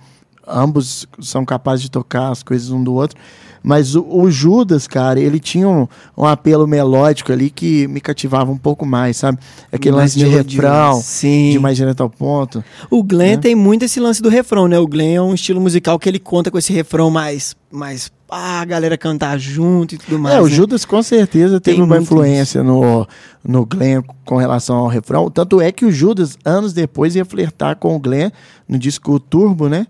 ambos 0.47 1.07
são 1.21 1.43
capazes 1.45 1.81
de 1.83 1.91
tocar 1.91 2.29
as 2.31 2.43
coisas 2.43 2.69
um 2.69 2.83
do 2.83 2.93
outro. 2.93 3.17
Mas 3.63 3.95
o, 3.95 4.05
o 4.07 4.29
Judas, 4.29 4.87
cara, 4.87 5.19
ele 5.19 5.39
tinha 5.39 5.67
um, 5.67 5.87
um 6.17 6.25
apelo 6.25 6.67
melódico 6.67 7.31
ali 7.31 7.49
que 7.49 7.87
me 7.87 7.99
cativava 7.99 8.51
um 8.51 8.57
pouco 8.57 8.85
mais, 8.85 9.17
sabe? 9.17 9.39
Aquele 9.71 9.95
Mais 9.95 10.15
lance 10.15 10.19
de 10.19 10.25
refrão, 10.25 11.01
Sim. 11.01 11.51
de 11.51 11.59
mais 11.59 11.77
direto 11.77 12.01
ao 12.01 12.09
ponto. 12.09 12.63
O 12.89 13.03
Glenn 13.03 13.35
né? 13.35 13.37
tem 13.37 13.55
muito 13.55 13.85
esse 13.85 13.99
lance 13.99 14.21
do 14.21 14.29
refrão, 14.29 14.67
né? 14.67 14.79
O 14.79 14.87
Glenn 14.87 15.15
é 15.15 15.21
um 15.21 15.33
estilo 15.33 15.59
musical 15.59 15.99
que 15.99 16.07
ele 16.07 16.19
conta 16.19 16.49
com 16.49 16.57
esse 16.57 16.71
refrão 16.73 17.09
mais. 17.09 17.55
mais 17.71 18.11
ah, 18.29 18.59
a 18.61 18.65
galera 18.65 18.97
cantar 18.97 19.37
junto 19.39 19.95
e 19.95 19.97
tudo 19.97 20.19
mais. 20.19 20.35
é, 20.35 20.41
o 20.41 20.45
né? 20.45 20.49
Judas 20.49 20.83
com 20.83 21.01
certeza 21.01 21.61
Tem 21.61 21.75
teve 21.75 21.81
uma 21.81 21.95
muito 21.95 22.03
influência 22.03 22.61
no, 22.61 23.07
no 23.43 23.65
Glenn 23.65 24.01
com 24.25 24.35
relação 24.35 24.75
ao 24.75 24.87
refrão. 24.87 25.29
Tanto 25.29 25.61
é 25.61 25.71
que 25.71 25.85
o 25.85 25.91
Judas, 25.91 26.37
anos 26.43 26.73
depois, 26.73 27.15
ia 27.15 27.23
flertar 27.23 27.77
com 27.77 27.95
o 27.95 27.99
Glenn 27.99 28.29
no 28.67 28.77
disco 28.77 29.19
Turbo, 29.19 29.69
né? 29.69 29.87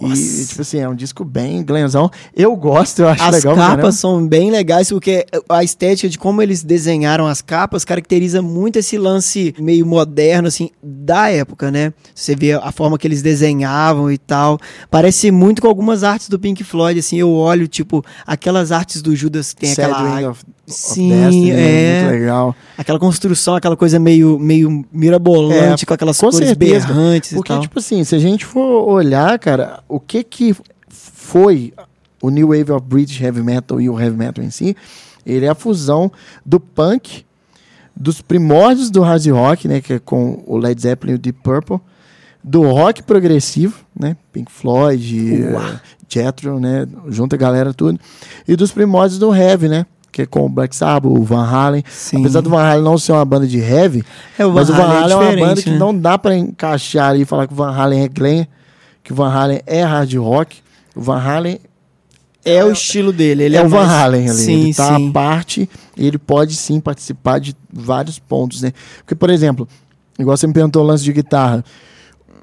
E, 0.00 0.06
Nossa. 0.06 0.46
tipo 0.46 0.62
assim, 0.62 0.78
é 0.78 0.88
um 0.88 0.94
disco 0.94 1.24
bem 1.24 1.62
Glenzão. 1.64 2.10
Eu 2.34 2.54
gosto, 2.56 3.00
eu 3.00 3.08
acho 3.08 3.22
As 3.22 3.36
legal. 3.36 3.54
caramba. 3.56 3.76
capas 3.76 3.96
são 3.96 4.26
bem 4.26 4.50
legais, 4.50 4.88
porque 4.88 5.26
a 5.48 5.64
estética 5.64 6.08
de 6.08 6.18
como 6.18 6.40
eles 6.40 6.62
desenharam 6.62 7.26
as 7.26 7.42
capas 7.42 7.84
caracteriza 7.84 8.40
muito 8.40 8.78
esse 8.78 8.96
lance 8.96 9.54
meio 9.58 9.84
moderno, 9.84 10.48
assim, 10.48 10.70
da 10.82 11.28
época, 11.30 11.70
né? 11.70 11.92
Você 12.14 12.36
vê 12.36 12.52
a 12.52 12.70
forma 12.70 12.96
que 12.98 13.06
eles 13.06 13.22
desenhavam 13.22 14.10
e 14.10 14.18
tal. 14.18 14.58
Parece 14.90 15.30
muito 15.30 15.62
com 15.62 15.68
algumas 15.68 16.04
artes 16.04 16.28
do 16.28 16.38
Pink 16.38 16.62
Floyd, 16.62 17.00
assim, 17.00 17.16
eu 17.18 17.30
olho, 17.30 17.66
tipo, 17.66 18.04
aquelas 18.26 18.70
artes 18.72 19.02
do 19.02 19.14
Judas 19.16 19.52
que 19.52 19.60
tem 19.62 19.74
Sad 19.74 19.90
aquela... 19.90 20.16
Ring 20.16 20.26
of 20.26 20.42
Sim, 20.68 21.08
Destiny, 21.10 21.50
é. 21.50 22.00
muito 22.02 22.12
legal. 22.20 22.56
Aquela 22.76 22.98
construção, 22.98 23.56
aquela 23.56 23.76
coisa 23.76 23.98
meio, 23.98 24.38
meio 24.38 24.84
mirabolante, 24.92 25.84
É, 25.84 25.86
com 25.86 25.94
aquelas 25.94 26.18
com 26.18 26.30
cores 26.30 26.46
certeza. 26.48 26.86
berrantes 26.86 27.32
Porque, 27.32 27.52
e 27.52 27.54
tal. 27.54 27.62
tipo 27.62 27.78
assim, 27.78 28.04
se 28.04 28.14
a 28.14 28.18
gente 28.18 28.44
for 28.44 28.86
olhar, 28.88 29.38
cara, 29.38 29.80
o 29.88 29.98
que 29.98 30.22
que 30.22 30.54
foi 30.88 31.72
o 32.22 32.30
New 32.30 32.48
Wave 32.48 32.72
of 32.72 32.84
British 32.86 33.20
Heavy 33.20 33.42
Metal 33.42 33.80
e 33.80 33.88
o 33.88 33.98
Heavy 33.98 34.16
Metal 34.16 34.44
em 34.44 34.50
si, 34.50 34.76
ele 35.24 35.46
é 35.46 35.48
a 35.48 35.54
fusão 35.54 36.10
do 36.44 36.58
punk, 36.60 37.24
dos 37.94 38.20
primórdios 38.20 38.90
do 38.90 39.02
hard 39.02 39.26
rock, 39.28 39.66
né, 39.68 39.80
que 39.80 39.94
é 39.94 39.98
com 39.98 40.42
o 40.46 40.56
Led 40.56 40.80
Zeppelin 40.80 41.12
e 41.12 41.14
o 41.16 41.18
Deep 41.18 41.40
Purple, 41.42 41.78
do 42.42 42.62
rock 42.62 43.02
progressivo, 43.02 43.80
né, 43.98 44.16
Pink 44.32 44.50
Floyd, 44.50 45.42
eh, 45.42 45.80
Jethro, 46.08 46.58
né, 46.60 46.86
junta 47.08 47.36
a 47.36 47.38
galera 47.38 47.74
tudo, 47.74 47.98
e 48.46 48.54
dos 48.56 48.70
primórdios 48.72 49.18
do 49.18 49.34
heavy, 49.34 49.68
né, 49.68 49.84
que 50.10 50.22
é 50.22 50.26
com 50.26 50.46
o 50.46 50.48
Black 50.48 50.74
Sabbath, 50.74 51.10
o 51.10 51.22
Van 51.22 51.44
Halen. 51.44 51.84
Sim. 51.88 52.20
Apesar 52.20 52.40
do 52.40 52.50
Van 52.50 52.62
Halen 52.62 52.82
não 52.82 52.98
ser 52.98 53.12
uma 53.12 53.24
banda 53.24 53.46
de 53.46 53.58
heavy, 53.58 54.04
É, 54.38 54.44
o 54.44 54.52
mas 54.52 54.68
o 54.68 54.72
Van 54.72 54.84
Halen 54.84 55.10
é 55.10 55.12
é, 55.12 55.16
uma 55.16 55.46
banda 55.46 55.62
que 55.62 55.70
né? 55.70 55.78
não 55.78 55.96
dá 55.96 56.18
pra 56.18 56.36
encaixar 56.36 57.16
e 57.16 57.24
falar 57.24 57.46
que 57.46 57.52
o 57.52 57.56
Van 57.56 57.70
Halen 57.72 58.02
é 58.02 58.08
glam, 58.08 58.46
que 59.02 59.12
o 59.12 59.14
Van 59.14 59.30
Halen 59.30 59.60
é 59.66 59.82
hard 59.82 60.14
rock. 60.14 60.56
O 60.94 61.00
Van 61.00 61.20
Halen 61.20 61.60
É 62.44 62.64
o 62.64 62.72
estilo 62.72 63.12
dele. 63.12 63.44
Ele 63.44 63.56
é, 63.56 63.60
é, 63.60 63.64
o 63.64 63.68
Van 63.68 63.86
Halen 63.86 64.28
ali. 64.28 64.38
Sim, 64.38 64.64
ele 64.64 64.74
tá 64.74 64.96
sim. 64.96 65.08
à 65.08 65.12
parte 65.12 65.70
e 65.96 66.06
ele 66.06 66.18
pode 66.18 66.56
sim 66.56 66.80
participar 66.80 67.38
de 67.38 67.54
vários 67.72 68.18
pontos, 68.18 68.62
né? 68.62 68.72
Porque, 68.98 69.14
por 69.14 69.30
exemplo, 69.30 69.68
igual 70.18 70.36
você 70.36 70.46
me 70.46 70.52
perguntou 70.52 70.82
o 70.82 70.86
lance 70.86 71.04
de 71.04 71.12
guitarra. 71.12 71.64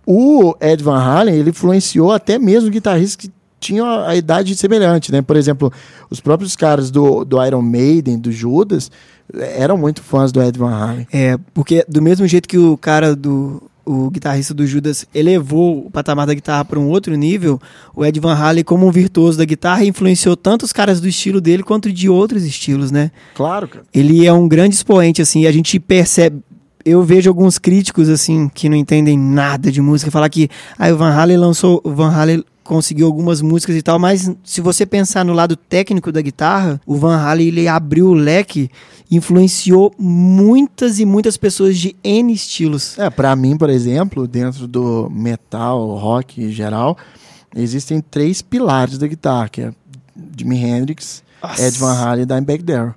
O 0.05 0.55
Ed 0.61 0.83
Van 0.83 1.01
Halen, 1.01 1.35
ele 1.35 1.49
influenciou 1.49 2.11
até 2.11 2.37
mesmo 2.37 2.69
guitarristas 2.69 3.15
que 3.15 3.34
tinham 3.59 3.87
a, 3.87 4.15
idade 4.15 4.55
semelhante, 4.55 5.11
né? 5.11 5.21
Por 5.21 5.35
exemplo, 5.35 5.71
os 6.09 6.19
próprios 6.19 6.55
caras 6.55 6.91
do, 6.91 7.23
do 7.25 7.43
Iron 7.43 7.61
Maiden, 7.61 8.19
do 8.19 8.31
Judas, 8.31 8.91
eh, 9.33 9.61
eram 9.61 9.77
muito 9.77 10.01
fãs 10.01 10.31
do 10.31 10.41
Ed 10.41 10.57
Van 10.57 10.73
Halen. 10.73 11.07
É, 11.11 11.37
porque 11.53 11.85
do 11.87 12.01
mesmo 12.01 12.27
jeito 12.27 12.47
que 12.47 12.57
o 12.57 12.77
cara 12.77 13.15
do. 13.15 13.63
O 13.87 14.09
guitarrista 14.09 14.51
do 14.51 14.65
Judas 14.65 15.05
elevou 15.13 15.85
o 15.85 15.91
patamar 15.91 16.25
da 16.25 16.33
guitarra 16.33 16.65
para 16.65 16.79
um 16.79 16.89
outro 16.89 17.15
nível, 17.15 17.61
o 17.95 18.03
Ed 18.03 18.19
Van 18.19 18.33
Halen, 18.33 18.63
como 18.63 18.87
um 18.87 18.89
virtuoso 18.89 19.37
da 19.37 19.45
guitarra, 19.45 19.85
influenciou 19.85 20.35
tanto 20.35 20.63
os 20.63 20.73
caras 20.73 20.99
do 20.99 21.07
estilo 21.07 21.39
dele 21.39 21.61
quanto 21.61 21.93
de 21.93 22.09
outros 22.09 22.43
estilos, 22.45 22.89
né? 22.89 23.11
Claro, 23.35 23.67
cara. 23.67 23.85
Ele 23.93 24.25
é 24.25 24.33
um 24.33 24.47
grande 24.47 24.73
expoente, 24.73 25.21
assim, 25.21 25.41
e 25.41 25.47
a 25.47 25.51
gente 25.51 25.79
percebe. 25.79 26.41
Eu 26.83 27.03
vejo 27.03 27.29
alguns 27.29 27.59
críticos, 27.59 28.09
assim, 28.09 28.49
que 28.51 28.67
não 28.67 28.75
entendem 28.75 29.19
nada 29.19 29.71
de 29.71 29.79
música, 29.79 30.09
falar 30.09 30.29
que 30.29 30.49
ah, 30.79 30.91
o 30.91 30.97
Van 30.97 31.11
Halen 31.11 31.37
lançou. 31.37 31.79
O 31.83 31.91
Van 31.91 32.09
Halen 32.09 32.43
conseguiu 32.65 33.05
algumas 33.05 33.41
músicas 33.41 33.75
e 33.75 33.81
tal, 33.81 33.97
mas 33.99 34.29
se 34.43 34.59
você 34.59 34.85
pensar 34.85 35.23
no 35.23 35.33
lado 35.33 35.55
técnico 35.55 36.11
da 36.11 36.19
guitarra, 36.19 36.81
o 36.85 36.95
Van 36.95 37.15
Halen 37.15 37.47
ele 37.47 37.67
abriu 37.67 38.07
o 38.07 38.13
leque, 38.13 38.69
influenciou 39.09 39.93
muitas 39.97 40.99
e 40.99 41.05
muitas 41.05 41.37
pessoas 41.37 41.77
de 41.77 41.95
N 42.03 42.33
estilos. 42.33 42.97
É, 42.97 43.09
pra 43.09 43.35
mim, 43.35 43.55
por 43.55 43.69
exemplo, 43.69 44.27
dentro 44.27 44.67
do 44.67 45.09
metal, 45.11 45.95
rock 45.95 46.43
em 46.43 46.51
geral, 46.51 46.97
existem 47.55 48.01
três 48.01 48.41
pilares 48.41 48.97
da 48.97 49.07
guitarra, 49.07 49.47
que 49.47 49.61
é 49.61 49.71
Jimi 50.35 50.57
Hendrix, 50.57 51.23
Nossa. 51.41 51.61
Ed 51.61 51.77
Van 51.77 51.93
Halen 51.93 52.23
e 52.23 52.25
Dimebag 52.25 52.63
Darrell. 52.63 52.95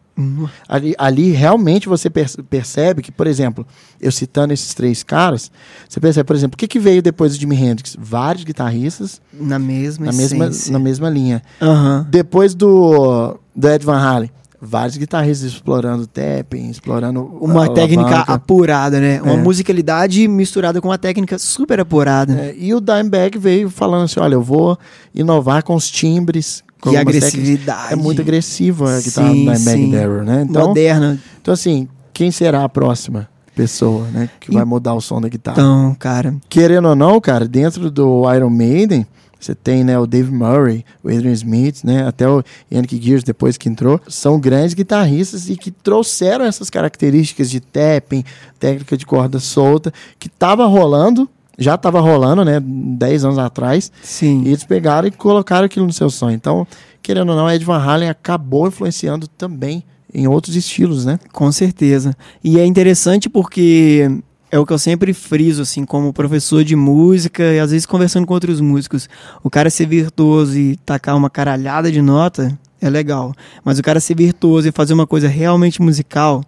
Ali, 0.68 0.94
ali 0.98 1.31
realmente 1.31 1.88
você 1.88 2.11
perce- 2.11 2.42
percebe 2.42 3.02
que, 3.02 3.12
por 3.12 3.26
exemplo, 3.26 3.66
eu 4.00 4.11
citando 4.11 4.52
esses 4.52 4.74
três 4.74 5.02
caras, 5.02 5.50
você 5.88 6.00
percebe, 6.00 6.26
por 6.26 6.35
exemplo, 6.37 6.54
o 6.54 6.59
que, 6.59 6.66
que 6.66 6.78
veio 6.78 7.00
depois 7.00 7.33
do 7.35 7.40
Jimi 7.40 7.57
Hendrix? 7.57 7.96
Vários 7.98 8.44
guitarristas 8.44 9.20
Na 9.33 9.59
mesma 9.59 10.07
na 10.07 10.12
mesma, 10.12 10.50
na 10.70 10.78
mesma 10.78 11.09
linha. 11.11 11.42
Aham. 11.62 12.07
Depois 12.11 12.54
do, 12.54 13.38
do 13.54 13.68
Ed 13.68 13.85
Van 13.85 13.98
Halen, 13.98 14.31
vários 14.61 14.96
guitarristas 14.96 15.52
explorando 15.52 16.04
tapping, 16.07 16.68
explorando 16.68 17.22
Uma 17.40 17.66
a 17.66 17.68
técnica 17.68 18.09
alavanca. 18.09 18.33
apurada, 18.33 18.98
né? 19.00 19.22
Uma 19.22 19.35
É. 19.35 19.37
musicalidade 19.37 20.26
misturada 20.26 20.81
com 20.81 20.88
uma 20.88 20.98
técnica 20.98 21.38
super 21.38 21.78
apurada. 21.78 22.33
É, 22.33 22.57
e 22.59 22.74
o 22.74 22.81
Dimebag 22.81 23.38
veio 23.38 23.70
falando 23.70 24.02
assim, 24.07 24.18
olha, 24.18 24.35
eu 24.35 24.42
vou 24.42 24.76
inovar 25.14 25.62
com 25.62 25.76
os 25.76 25.88
timbres. 25.88 26.64
Com 26.81 26.93
e 26.93 26.97
agressividade. 26.97 27.93
É 27.93 27.97
muito 27.97 28.21
agressiva 28.21 28.97
a 28.97 29.01
guitarra 29.01 29.33
Sim, 29.33 29.45
do 29.45 29.53
Dimebag 29.53 29.83
sim. 29.83 29.91
Darrell, 29.91 30.25
né? 30.25 30.47
Então, 30.49 30.69
Moderna. 30.69 31.19
então, 31.41 31.55
assim, 31.55 31.88
quem 32.12 32.31
será 32.31 32.64
a 32.64 32.69
próxima 32.69 33.29
pessoa, 33.55 34.07
né? 34.09 34.31
Que 34.38 34.53
vai 34.53 34.64
mudar 34.64 34.95
o 34.95 35.01
som 35.01 35.21
da 35.21 35.29
guitarra? 35.29 35.61
Então, 35.61 35.97
cara. 35.99 36.37
Querendo 36.49 36.88
ou 36.88 36.97
não, 36.97 37.21
cara, 37.21 37.47
dentro 37.47 37.91
do 37.91 38.23
Iron 38.33 38.51
Maiden, 38.51 39.07
você 39.38 39.55
tem, 39.55 39.85
né, 39.85 39.99
o 39.99 40.07
Dave 40.07 40.33
Murray, 40.33 40.85
o 41.03 41.09
Adrian 41.09 41.33
Smith, 41.33 41.85
né, 41.85 42.07
até 42.07 42.29
o 42.29 42.43
Yannick 42.73 43.01
Gears 43.01 43.23
depois 43.23 43.57
que 43.57 43.69
entrou, 43.69 44.01
são 44.09 44.38
grandes 44.38 44.75
guitarristas 44.75 45.49
e 45.49 45.57
que 45.57 45.71
trouxeram 45.71 46.45
essas 46.45 46.69
características 46.69 47.49
de 47.49 47.61
tapping, 47.61 48.25
técnica 48.59 48.97
de 48.97 49.07
corda 49.07 49.38
solta, 49.38 49.93
que 50.19 50.29
tava 50.29 50.67
rolando, 50.67 51.29
já 51.59 51.77
tava 51.77 52.01
rolando, 52.01 52.44
né, 52.44 52.61
10 52.61 53.25
anos 53.25 53.38
atrás, 53.38 53.90
Sim. 54.01 54.42
e 54.44 54.49
eles 54.49 54.64
pegaram 54.64 55.09
e 55.09 55.11
colocaram 55.11 55.66
aquilo 55.66 55.87
no 55.87 55.92
seu 55.92 56.09
som. 56.09 56.31
Então, 56.31 56.66
querendo 57.03 57.31
ou 57.31 57.37
não, 57.37 57.51
Ed 57.51 57.64
Van 57.64 57.79
Halen 57.79 58.09
acabou 58.09 58.68
influenciando 58.68 59.27
também 59.27 59.83
em 60.14 60.29
outros 60.29 60.55
estilos, 60.55 61.05
né? 61.05 61.18
Com 61.33 61.51
certeza. 61.51 62.16
E 62.42 62.59
é 62.59 62.64
interessante 62.64 63.29
porque 63.29 64.09
é 64.51 64.59
o 64.59 64.64
que 64.64 64.73
eu 64.73 64.79
sempre 64.79 65.12
friso, 65.12 65.62
assim, 65.62 65.85
como 65.85 66.12
professor 66.12 66.64
de 66.64 66.75
música 66.75 67.42
e 67.42 67.59
às 67.59 67.71
vezes 67.71 67.85
conversando 67.85 68.27
com 68.27 68.33
outros 68.33 68.61
músicos. 68.61 69.09
O 69.42 69.51
cara 69.51 69.68
ser 69.68 69.87
virtuoso 69.87 70.57
e 70.57 70.77
tacar 70.77 71.16
uma 71.16 71.29
caralhada 71.29 71.90
de 71.92 72.01
nota 72.01 72.57
é 72.81 72.88
legal. 72.88 73.35
Mas 73.64 73.79
o 73.79 73.83
cara 73.83 74.01
ser 74.01 74.14
virtuoso 74.14 74.68
e 74.68 74.73
fazer 74.73 74.94
uma 74.94 75.07
coisa 75.07 75.29
realmente 75.29 75.83
musical 75.83 76.42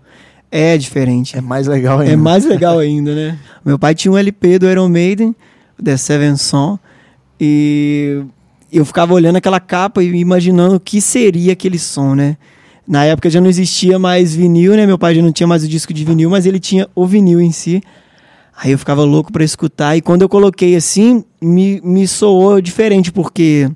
é 0.51 0.77
diferente. 0.77 1.37
É 1.37 1.41
mais 1.41 1.67
legal 1.67 2.01
ainda. 2.01 2.13
É 2.13 2.17
mais 2.17 2.45
legal 2.45 2.79
ainda, 2.81 3.15
né? 3.15 3.39
Meu 3.65 3.79
pai 3.79 3.95
tinha 3.95 4.11
um 4.11 4.19
LP 4.19 4.59
do 4.59 4.69
Iron 4.69 4.89
Maiden, 4.89 5.35
The 5.83 5.97
Seven 5.97 6.37
Song, 6.37 6.79
e 7.41 8.23
eu 8.73 8.85
ficava 8.85 9.15
olhando 9.15 9.37
aquela 9.37 9.61
capa 9.61 10.03
e 10.03 10.09
imaginando 10.09 10.77
o 10.77 10.81
que 10.81 11.01
seria 11.01 11.53
aquele 11.53 11.79
som, 11.79 12.15
né? 12.15 12.37
Na 12.87 13.05
época 13.05 13.31
já 13.31 13.41
não 13.41 13.49
existia 13.49 13.99
mais 13.99 14.35
vinil, 14.35 14.75
né? 14.75 14.87
Meu 14.87 14.99
pai 14.99 15.15
já 15.15 15.23
não 15.23 15.33
tinha 15.33 15.47
mais 15.47 15.63
o 15.63 15.69
disco 15.69 15.95
de 15.95 16.05
vinil, 16.05 16.29
mas 16.29 16.45
ele 16.45 16.59
tinha 16.59 16.89
o 16.95 17.07
vinil 17.07 17.41
em 17.41 17.53
si. 17.53 17.83
Aí 18.57 18.73
eu 18.73 18.79
ficava 18.79 19.03
louco 19.05 19.33
pra 19.33 19.45
escutar. 19.45 19.97
E 19.97 20.03
quando 20.03 20.23
eu 20.23 20.29
coloquei 20.29 20.77
assim, 20.77 21.25
me, 21.41 21.81
me 21.83 22.07
soou 22.07 22.61
diferente, 22.61 23.11
porque 23.11 23.71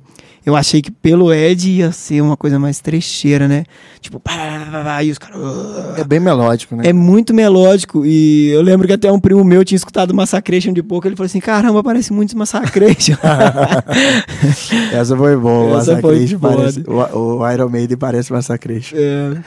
eu 0.44 0.54
achei 0.54 0.82
que 0.82 0.90
pelo 0.90 1.32
Ed 1.32 1.70
ia 1.70 1.90
ser 1.90 2.20
uma 2.20 2.36
coisa 2.36 2.58
mais 2.58 2.78
trecheira, 2.78 3.48
né? 3.48 3.64
Tipo, 3.98 4.20
e 5.02 5.10
os 5.10 5.16
caras. 5.16 5.40
É 5.96 6.04
bem 6.04 6.20
melódico, 6.20 6.76
né? 6.76 6.82
É 6.86 6.92
muito 6.92 7.32
melódico. 7.32 8.04
E 8.04 8.50
eu 8.50 8.60
lembro 8.60 8.86
que 8.86 8.92
até 8.92 9.10
um 9.10 9.18
primo 9.18 9.42
meu 9.42 9.64
tinha 9.64 9.76
escutado 9.76 10.12
Massacration 10.12 10.74
de 10.74 10.82
pouco. 10.82 11.08
Ele 11.08 11.16
falou 11.16 11.26
assim: 11.26 11.40
caramba, 11.40 11.82
parece 11.82 12.12
muito 12.12 12.36
Massacration. 12.36 13.16
Essa 14.92 15.16
foi 15.16 15.34
boa. 15.34 15.78
Essa 15.78 15.98
foi 15.98 16.20
Massacration 16.20 16.38
foda. 16.38 16.56
parece, 16.56 16.84
o, 16.86 17.38
o 17.38 17.50
Iron 17.50 17.68
Maiden 17.70 17.96
parece 17.96 18.30
Massacration. 18.30 18.96
É. 18.98 19.38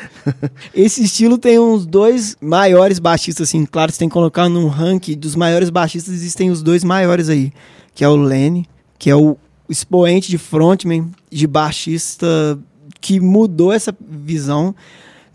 Esse 0.73 1.03
estilo 1.03 1.37
tem 1.37 1.59
uns 1.59 1.85
dois 1.85 2.35
maiores 2.41 2.97
baixistas, 2.97 3.49
assim, 3.49 3.65
claro, 3.65 3.91
você 3.91 3.99
tem 3.99 4.09
que 4.09 4.13
colocar 4.13 4.49
num 4.49 4.67
ranking 4.67 5.15
dos 5.15 5.35
maiores 5.35 5.69
baixistas, 5.69 6.13
existem 6.13 6.49
os 6.49 6.63
dois 6.63 6.83
maiores 6.83 7.29
aí, 7.29 7.53
que 7.93 8.03
é 8.03 8.09
o 8.09 8.15
Lenny, 8.15 8.65
que 8.97 9.11
é 9.11 9.15
o 9.15 9.37
expoente 9.69 10.29
de 10.29 10.37
frontman, 10.37 11.09
de 11.31 11.47
baixista, 11.47 12.59
que 13.01 13.19
mudou 13.19 13.71
essa 13.71 13.95
visão. 14.01 14.75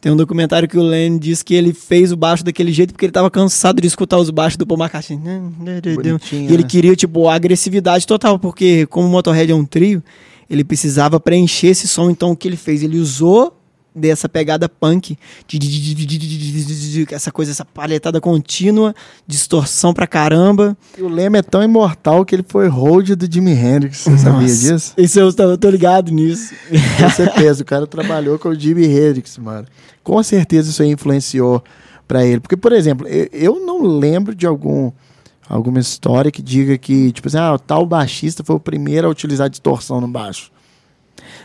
Tem 0.01 0.11
um 0.11 0.17
documentário 0.17 0.69
que 0.69 0.77
o 0.77 0.83
Lenny 0.83 1.19
diz 1.19 1.43
que 1.45 1.55
ele 1.55 1.73
fez 1.73 2.11
o 2.11 2.17
baixo 2.17 2.43
daquele 2.45 2.73
jeito 2.73 2.93
porque 2.93 3.05
ele 3.05 3.13
tava 3.13 3.31
cansado 3.31 3.81
de 3.81 3.87
escutar 3.87 4.19
os 4.19 4.31
baixos 4.31 4.57
do 4.57 4.67
Paul 4.67 4.81
McCartney. 4.81 5.19
Bonitinho, 5.95 6.51
E 6.51 6.55
ele 6.55 6.65
né? 6.65 6.69
queria, 6.69 6.97
tipo, 6.97 7.29
a 7.29 7.35
agressividade 7.35 8.05
total, 8.07 8.39
porque 8.39 8.85
como 8.87 9.07
o 9.07 9.11
Motorhead 9.11 9.53
é 9.53 9.55
um 9.55 9.65
trio, 9.65 10.03
ele 10.51 10.65
precisava 10.65 11.21
preencher 11.21 11.69
esse 11.69 11.87
som, 11.87 12.11
então 12.11 12.33
o 12.33 12.37
que 12.37 12.49
ele 12.49 12.57
fez? 12.57 12.83
Ele 12.83 12.99
usou 12.99 13.57
dessa 13.95 14.29
pegada 14.29 14.69
punk, 14.69 15.19
essa 17.11 17.31
coisa, 17.31 17.51
essa 17.51 17.65
palhetada 17.65 18.21
contínua, 18.21 18.95
distorção 19.27 19.93
pra 19.93 20.07
caramba. 20.07 20.77
E 20.97 21.03
o 21.03 21.09
Leme 21.09 21.39
é 21.39 21.43
tão 21.43 21.63
imortal 21.63 22.25
que 22.25 22.35
ele 22.35 22.45
foi 22.47 22.69
hold 22.69 23.11
do 23.11 23.33
Jimi 23.33 23.53
Hendrix. 23.53 23.99
Você 23.99 24.19
sabia 24.19 24.43
Nossa, 24.43 24.73
disso? 24.73 24.95
Isso 24.97 25.21
eu 25.21 25.33
tô, 25.33 25.43
eu 25.45 25.59
tô 25.59 25.71
ligado 25.71 26.11
nisso. 26.11 26.55
Com 26.99 27.11
certeza. 27.11 27.63
O 27.63 27.67
cara 27.67 27.87
trabalhou 27.87 28.39
com 28.39 28.49
o 28.49 28.55
Jimi 28.59 28.87
Hendrix, 28.87 29.37
mano. 29.39 29.67
Com 30.03 30.23
certeza 30.23 30.71
isso 30.71 30.83
aí 30.83 30.91
influenciou 30.91 31.63
pra 32.09 32.25
ele. 32.25 32.41
Porque, 32.41 32.57
por 32.57 32.73
exemplo, 32.73 33.07
eu, 33.07 33.29
eu 33.33 33.67
não 33.67 33.83
lembro 33.83 34.35
de 34.35 34.47
algum 34.47 34.91
alguma 35.49 35.81
história 35.81 36.31
que 36.31 36.41
diga 36.41 36.79
que, 36.79 37.13
tipo 37.13 37.29
assim, 37.29 37.37
ah, 37.37 37.53
o 37.53 37.59
tal 37.59 37.85
baixista 37.85 38.43
foi 38.43 38.57
o 38.57 38.61
primeiro 38.61 39.07
a 39.07 39.11
utilizar 39.11 39.51
distorção 39.51 40.01
no 40.01 40.09
baixo. 40.09 40.51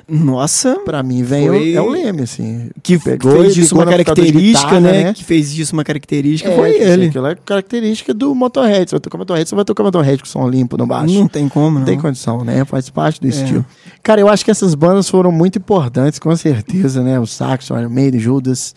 Nossa, 0.09 0.79
Pra 0.85 1.03
mim, 1.03 1.21
vem 1.21 1.47
Foi- 1.47 1.73
o, 1.73 1.77
é 1.77 1.81
o 1.81 1.89
Leme, 1.89 2.21
assim. 2.21 2.69
que 2.81 2.97
Pegou 2.97 3.41
fez 3.41 3.53
disso 3.55 3.75
uma 3.75 3.85
característica, 3.85 4.39
guitarra, 4.39 4.79
né? 4.79 5.03
né? 5.03 5.13
Que 5.13 5.23
fez 5.23 5.53
disso 5.53 5.73
uma 5.73 5.83
característica, 5.83 6.49
É, 6.49 6.55
foi 6.55 6.69
ele. 6.81 7.07
Aquilo 7.07 7.27
é 7.27 7.35
característica 7.35 8.13
do 8.13 8.33
Motorhead. 8.33 8.89
Você 8.89 8.95
vai 8.95 9.01
tocar 9.01 9.17
Motorhead, 9.17 9.49
você 9.49 9.55
vai 9.55 9.65
tocar 9.65 9.83
Motorhead 9.83 10.21
com 10.21 10.25
som 10.29 10.47
limpo 10.47 10.77
no 10.77 10.87
baixo. 10.87 11.13
Não 11.13 11.27
tem 11.27 11.49
como, 11.49 11.71
não. 11.71 11.79
Não 11.79 11.85
tem 11.85 11.99
condição, 11.99 12.43
né? 12.45 12.63
Faz 12.63 12.89
parte 12.89 13.19
do 13.19 13.27
É. 13.27 13.29
estilo. 13.31 13.65
Cara, 14.01 14.21
eu 14.21 14.29
acho 14.29 14.45
que 14.45 14.51
essas 14.51 14.73
bandas 14.75 15.09
foram 15.09 15.29
muito 15.31 15.57
importantes, 15.59 16.19
com 16.19 16.33
certeza, 16.37 17.03
né? 17.03 17.19
O 17.19 17.25
Saxon, 17.27 17.77
Iron 17.77 17.89
Maiden, 17.89 18.19
Judas, 18.19 18.73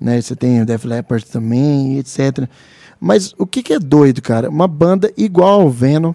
né? 0.00 0.20
Você 0.20 0.34
tem 0.34 0.60
o 0.60 0.66
Def 0.66 0.84
Leppard 0.84 1.24
também, 1.26 1.98
etc. 1.98 2.48
Mas 2.98 3.32
o 3.38 3.46
que, 3.46 3.62
que 3.62 3.74
é 3.74 3.78
doido, 3.78 4.20
cara? 4.20 4.50
Uma 4.50 4.66
banda 4.66 5.12
igual 5.16 5.60
ao 5.60 5.70
Venom, 5.70 6.14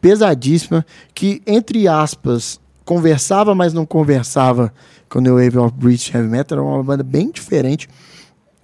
pesadíssima, 0.00 0.84
que, 1.14 1.42
entre 1.46 1.86
aspas, 1.88 2.58
conversava, 2.88 3.54
mas 3.54 3.74
não 3.74 3.84
conversava 3.84 4.72
com 5.10 5.18
o 5.18 5.22
Wave 5.22 5.58
of 5.58 5.74
British 5.76 6.14
Heavy 6.14 6.26
Metal, 6.28 6.56
era 6.58 6.66
uma 6.66 6.82
banda 6.82 7.02
bem 7.02 7.30
diferente. 7.30 7.86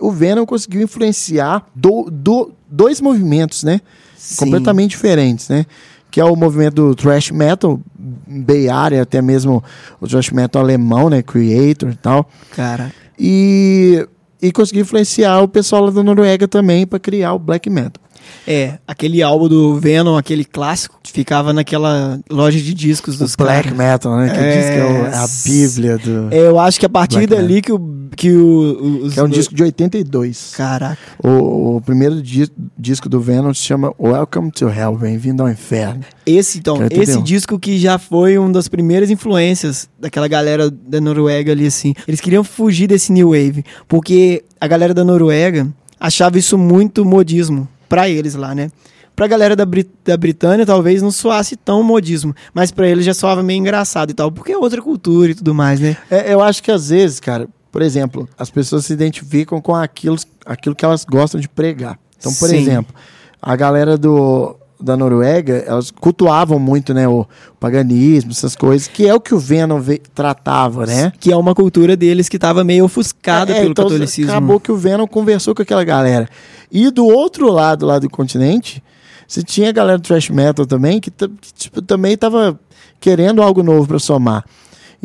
O 0.01 0.11
Venom 0.11 0.47
conseguiu 0.47 0.81
influenciar 0.81 1.67
do, 1.75 2.09
do- 2.11 2.53
dois 2.67 3.03
movimentos, 3.03 3.63
né? 3.63 3.81
Sim. 4.17 4.37
completamente 4.47 4.91
diferentes, 4.93 5.51
né? 5.51 5.67
Que 6.11 6.21
é 6.21 6.25
o 6.25 6.35
movimento 6.35 6.77
do 6.77 6.95
thrash 6.95 7.31
metal, 7.31 7.79
Bay 7.99 8.69
Area, 8.71 9.03
até 9.03 9.21
mesmo 9.21 9.63
o 10.01 10.07
thrash 10.09 10.31
metal 10.31 10.63
alemão, 10.63 11.11
né? 11.11 11.21
Creator 11.23 11.91
e 11.91 11.97
tal. 11.97 12.27
Cara, 12.57 12.91
E, 13.19 14.09
e 14.41 14.51
conseguiu 14.53 14.83
influenciar 14.83 15.41
o 15.43 15.49
pessoal 15.49 15.85
lá 15.85 15.91
da 15.91 16.03
Noruega 16.03 16.49
também 16.49 16.87
para 16.87 16.99
criar 16.99 17.35
o 17.35 17.39
black 17.39 17.69
metal. 17.69 18.03
É, 18.47 18.79
aquele 18.87 19.23
álbum 19.23 19.49
do 19.49 19.79
Venom, 19.79 20.17
aquele 20.17 20.45
clássico, 20.45 20.99
que 21.03 21.11
ficava 21.13 21.53
naquela 21.53 22.19
loja 22.31 22.59
de 22.59 22.75
discos 22.75 23.19
dos 23.19 23.35
o 23.35 23.37
black 23.39 23.65
caras. 23.65 23.79
metal, 23.79 24.17
né? 24.17 24.31
Que 24.31 24.37
É, 24.37 24.57
diz 24.57 24.71
que 24.71 24.77
é 24.77 24.85
o- 24.85 25.07
a 25.15 25.27
bíblia 25.45 25.99
do... 25.99 26.29
É, 26.35 26.39
eu 26.47 26.59
acho 26.59 26.79
que 26.81 26.87
a 26.87 26.89
partir 26.89 27.17
Black 27.27 27.35
dali 27.35 27.63
que 27.63 27.73
o. 27.73 27.95
Que 28.17 28.31
o 28.31 29.01
os 29.07 29.15
que 29.15 29.19
é 29.21 29.23
um 29.25 29.29
disco 29.29 29.53
de 29.55 29.63
82. 29.65 30.53
Caraca. 30.57 30.99
O, 31.23 31.77
o 31.77 31.81
primeiro 31.81 32.23
di- 32.23 32.49
disco 32.79 33.09
do 33.09 33.21
Venom 33.21 33.53
se 33.53 33.63
chama 33.63 33.93
Welcome 33.99 34.53
to 34.53 34.69
Hell, 34.69 34.97
Bem-vindo 34.97 35.43
ao 35.43 35.49
Inferno. 35.51 36.01
Esse, 36.25 36.59
então, 36.59 36.81
é 36.81 36.87
esse 36.93 37.21
disco 37.23 37.59
que 37.59 37.77
já 37.77 37.99
foi 37.99 38.39
uma 38.39 38.53
das 38.53 38.69
primeiras 38.69 39.11
influências 39.11 39.89
daquela 39.99 40.29
galera 40.29 40.71
da 40.71 41.01
Noruega 41.01 41.51
ali, 41.51 41.67
assim. 41.67 41.93
Eles 42.07 42.21
queriam 42.21 42.45
fugir 42.45 42.87
desse 42.87 43.11
New 43.13 43.31
Wave, 43.31 43.65
porque 43.89 44.45
a 44.61 44.69
galera 44.69 44.95
da 44.95 45.03
Noruega 45.05 45.67
achava 45.99 46.39
isso 46.39 46.57
muito 46.57 47.05
modismo 47.05 47.67
pra 47.95 48.09
eles 48.09 48.35
lá, 48.35 48.53
né? 48.57 48.73
Pra 49.15 49.29
galera 49.29 49.55
da, 49.55 49.65
Brit 49.65 49.89
da 50.05 50.17
Britânia, 50.17 50.67
talvez 50.67 51.01
não 51.01 51.13
soasse 51.13 51.55
tão 51.55 51.81
modismo, 51.81 52.35
mas 52.53 52.73
pra 52.73 52.89
eles 52.89 53.05
já 53.05 53.15
soava 53.15 53.41
meio 53.41 53.61
engraçado 53.61 54.11
e 54.11 54.15
tal, 54.15 54.33
porque 54.33 54.51
é 54.51 54.59
outra 54.59 54.83
cultura 54.83 55.31
e 55.31 55.35
tudo 55.37 55.55
mais, 55.55 55.79
né? 55.79 55.97
É, 56.11 56.35
eu 56.35 56.43
acho 56.43 56.61
que 56.61 56.73
às 56.73 56.89
vezes, 56.89 57.21
cara, 57.21 57.47
por 57.71 57.83
exemplo, 57.83 58.29
as 58.37 58.51
pessoas 58.51 58.87
se 58.87 58.93
identificam 58.93 59.61
com 59.61 59.77
aquilo, 59.77 60.17
aquilo 60.45 60.75
que 60.75 60.85
elas 60.85 61.05
gostam 61.05 61.41
de 61.41 61.49
pregar. 61.49 61.97
Então, 62.19 62.35
por 62.35 62.49
Sim. 62.49 62.57
exemplo, 62.57 62.93
a 63.41 63.55
galera 63.55 63.97
do, 63.97 64.57
da 64.81 64.97
Noruega, 64.97 65.65
elas 65.67 65.91
cultuavam 65.91 66.59
muito, 66.59 66.93
né, 66.93 67.07
o 67.09 67.27
paganismo, 67.61 68.33
essas 68.33 68.55
coisas, 68.57 68.87
que 68.89 69.07
é 69.07 69.15
o 69.15 69.21
que 69.21 69.35
o 69.35 69.39
Venom 69.39 69.81
ve- 69.81 70.03
tratava, 70.15 70.85
né? 70.85 71.13
Que 71.19 71.33
é 71.33 71.37
uma 71.37 71.55
cultura 71.55 71.97
deles 71.97 72.29
que 72.29 72.39
tava 72.39 72.63
meio 72.65 72.85
ofuscada 72.85 73.53
É, 73.53 73.61
pelo 73.61 73.71
então, 73.71 73.85
catolicismo. 73.85 74.31
Acabou 74.31 74.61
que 74.61 74.71
o 74.73 74.77
Venom 74.77 75.07
conversou 75.07 75.55
com 75.55 75.63
aquela 75.63 75.85
galera. 75.85 76.29
E 76.71 76.91
do 76.91 77.07
outro 77.07 77.51
lado, 77.51 77.87
lá 77.87 77.99
do 77.99 78.11
continente, 78.11 78.83
você 79.27 79.43
tinha 79.43 79.71
a 79.71 79.73
galera 79.73 79.97
do 79.99 80.03
thrash 80.03 80.29
metal 80.29 80.67
também, 80.67 81.01
que, 81.01 81.11
que, 81.11 81.29
tipo, 81.55 81.81
também 81.81 82.17
tava 82.17 82.59
querendo 83.01 83.41
algo 83.43 83.63
novo 83.63 83.87
para 83.87 83.99
somar. 83.99 84.45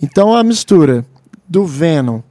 Então 0.02 0.34
a 0.36 0.44
mistura 0.44 1.06
do 1.48 1.66
Venom 1.66 2.22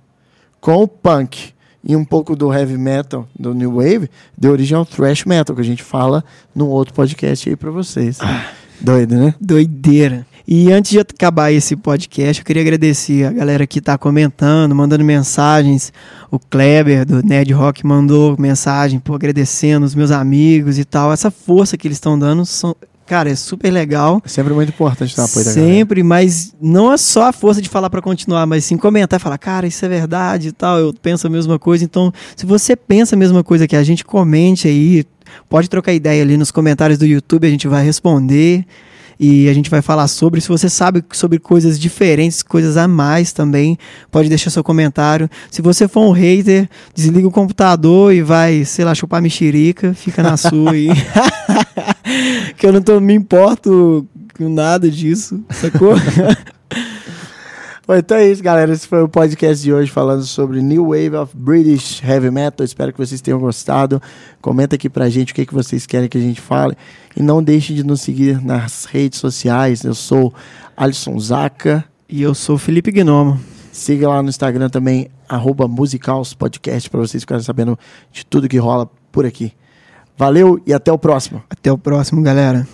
com 0.61 0.83
o 0.83 0.88
punk 0.88 1.53
e 1.83 1.95
um 1.97 2.05
pouco 2.05 2.35
do 2.35 2.53
heavy 2.53 2.77
metal, 2.77 3.27
do 3.38 3.55
new 3.55 3.77
wave, 3.77 4.11
deu 4.37 4.53
origem 4.53 4.77
ao 4.77 4.85
thrash 4.85 5.25
metal, 5.25 5.55
que 5.55 5.62
a 5.62 5.64
gente 5.64 5.83
fala 5.83 6.25
num 6.55 6.67
outro 6.67 6.95
podcast 6.95 7.49
aí 7.49 7.57
pra 7.57 7.71
vocês. 7.71 8.19
Doido, 8.81 9.17
né? 9.17 9.35
Doideira. 9.41 10.27
E 10.51 10.73
antes 10.73 10.93
de 10.93 10.99
acabar 10.99 11.53
esse 11.53 11.77
podcast, 11.77 12.41
eu 12.41 12.47
queria 12.47 12.62
agradecer 12.62 13.25
a 13.25 13.31
galera 13.31 13.67
que 13.67 13.83
tá 13.83 13.99
comentando, 13.99 14.75
mandando 14.75 15.05
mensagens. 15.05 15.93
O 16.31 16.38
Kleber, 16.38 17.05
do 17.05 17.23
Nerd 17.23 17.53
Rock, 17.53 17.87
mandou 17.87 18.35
mensagem, 18.38 18.99
pô, 18.99 19.14
agradecendo 19.14 19.85
os 19.85 19.95
meus 19.95 20.11
amigos 20.11 20.79
e 20.79 20.87
tal. 20.87 21.12
Essa 21.12 21.31
força 21.31 21.77
que 21.77 21.87
eles 21.87 21.97
estão 21.97 22.19
dando, 22.19 22.47
são, 22.47 22.75
cara, 23.09 23.31
é 23.31 23.35
super 23.35 23.71
legal. 23.71 24.21
É 24.25 24.29
sempre 24.29 24.53
muito 24.53 24.68
importante 24.68 25.16
dar 25.16 25.25
apoio. 25.25 25.44
Sempre, 25.44 26.03
mas 26.03 26.55
não 26.61 26.92
é 26.92 26.97
só 26.97 27.29
a 27.29 27.33
força 27.33 27.62
de 27.62 27.68
falar 27.68 27.88
pra 27.88 28.03
continuar, 28.03 28.47
mas 28.47 28.64
sim 28.64 28.77
comentar 28.77 29.18
e 29.18 29.23
falar, 29.23 29.38
cara, 29.38 29.66
isso 29.66 29.85
é 29.85 29.88
verdade 29.88 30.49
e 30.49 30.53
tal, 30.53 30.79
eu 30.79 30.92
penso 30.92 31.27
a 31.27 31.31
mesma 31.31 31.59
coisa. 31.59 31.85
Então, 31.85 32.12
se 32.37 32.44
você 32.44 32.77
pensa 32.77 33.16
a 33.16 33.18
mesma 33.18 33.42
coisa 33.42 33.66
que 33.66 33.75
a 33.75 33.83
gente, 33.83 34.05
comente 34.05 34.68
aí. 34.68 35.05
Pode 35.47 35.68
trocar 35.68 35.92
ideia 35.92 36.23
ali 36.23 36.38
nos 36.38 36.51
comentários 36.51 36.99
do 36.99 37.05
YouTube, 37.05 37.47
a 37.47 37.51
gente 37.51 37.68
vai 37.68 37.85
responder 37.85 38.64
e 39.21 39.49
a 39.49 39.53
gente 39.53 39.68
vai 39.68 39.83
falar 39.83 40.09
sobre. 40.09 40.40
Se 40.40 40.49
você 40.49 40.71
sabe 40.71 41.05
sobre 41.12 41.38
coisas 41.38 41.79
diferentes, 41.79 42.42
coisas 42.42 42.79
a 42.79 42.88
mais 42.88 43.31
também, 43.31 43.77
pode 44.11 44.29
deixar 44.31 44.49
seu 44.49 44.64
comentário. 44.64 45.29
Se 45.51 45.61
você 45.61 45.87
for 45.87 46.09
um 46.09 46.12
hater, 46.12 46.68
desliga 46.94 47.29
o 47.29 47.31
computador 47.31 48.14
e 48.14 48.23
vai, 48.23 48.64
sei 48.64 48.87
lá, 48.87 48.94
chupar 48.94 49.21
mexerica, 49.21 49.92
fica 49.92 50.23
na 50.23 50.37
sua 50.37 50.73
aí. 50.73 50.88
que 52.57 52.66
eu 52.66 52.73
não 52.73 52.83
tô, 52.83 53.01
me 53.01 53.14
importo 53.14 54.07
com 54.37 54.49
nada 54.49 54.90
disso, 54.90 55.42
sacou? 55.51 55.94
Bom, 57.87 57.94
então 57.94 58.18
é 58.18 58.31
isso, 58.31 58.42
galera. 58.42 58.71
Esse 58.71 58.87
foi 58.87 59.03
o 59.03 59.09
podcast 59.09 59.64
de 59.64 59.73
hoje 59.73 59.90
falando 59.90 60.23
sobre 60.23 60.61
New 60.61 60.88
Wave 60.88 61.16
of 61.16 61.35
British 61.35 62.03
Heavy 62.03 62.31
Metal. 62.31 62.62
Espero 62.62 62.92
que 62.92 62.99
vocês 62.99 63.23
tenham 63.23 63.40
gostado. 63.40 64.01
Comenta 64.42 64.77
aqui 64.77 64.90
pra 64.90 65.09
gente 65.09 65.33
o 65.33 65.35
que, 65.35 65.47
que 65.47 65.55
vocês 65.55 65.87
querem 65.87 66.07
que 66.07 66.18
a 66.18 66.21
gente 66.21 66.38
fale. 66.38 66.77
E 67.16 67.23
não 67.23 67.42
deixe 67.42 67.73
de 67.73 67.83
nos 67.83 68.03
seguir 68.03 68.44
nas 68.44 68.85
redes 68.85 69.18
sociais. 69.18 69.85
Eu 69.85 69.94
sou 69.94 70.35
Alisson 70.77 71.18
Zaca. 71.18 71.83
e 72.07 72.21
eu 72.21 72.35
sou 72.35 72.59
Felipe 72.59 72.92
Gnomo. 72.92 73.40
Siga 73.73 74.09
lá 74.09 74.23
no 74.23 74.29
Instagram 74.29 74.68
também, 74.68 75.09
arroba 75.27 75.66
Musicals 75.66 76.35
Podcast, 76.35 76.90
pra 76.90 77.01
vocês 77.01 77.23
ficarem 77.23 77.42
sabendo 77.42 77.79
de 78.12 78.27
tudo 78.27 78.49
que 78.49 78.59
rola 78.59 78.90
por 79.11 79.25
aqui. 79.25 79.55
Valeu 80.18 80.61
e 80.66 80.74
até 80.74 80.92
o 80.92 80.98
próximo. 80.98 81.42
Até 81.48 81.70
o 81.70 81.78
próximo, 81.78 82.20
galera. 82.20 82.66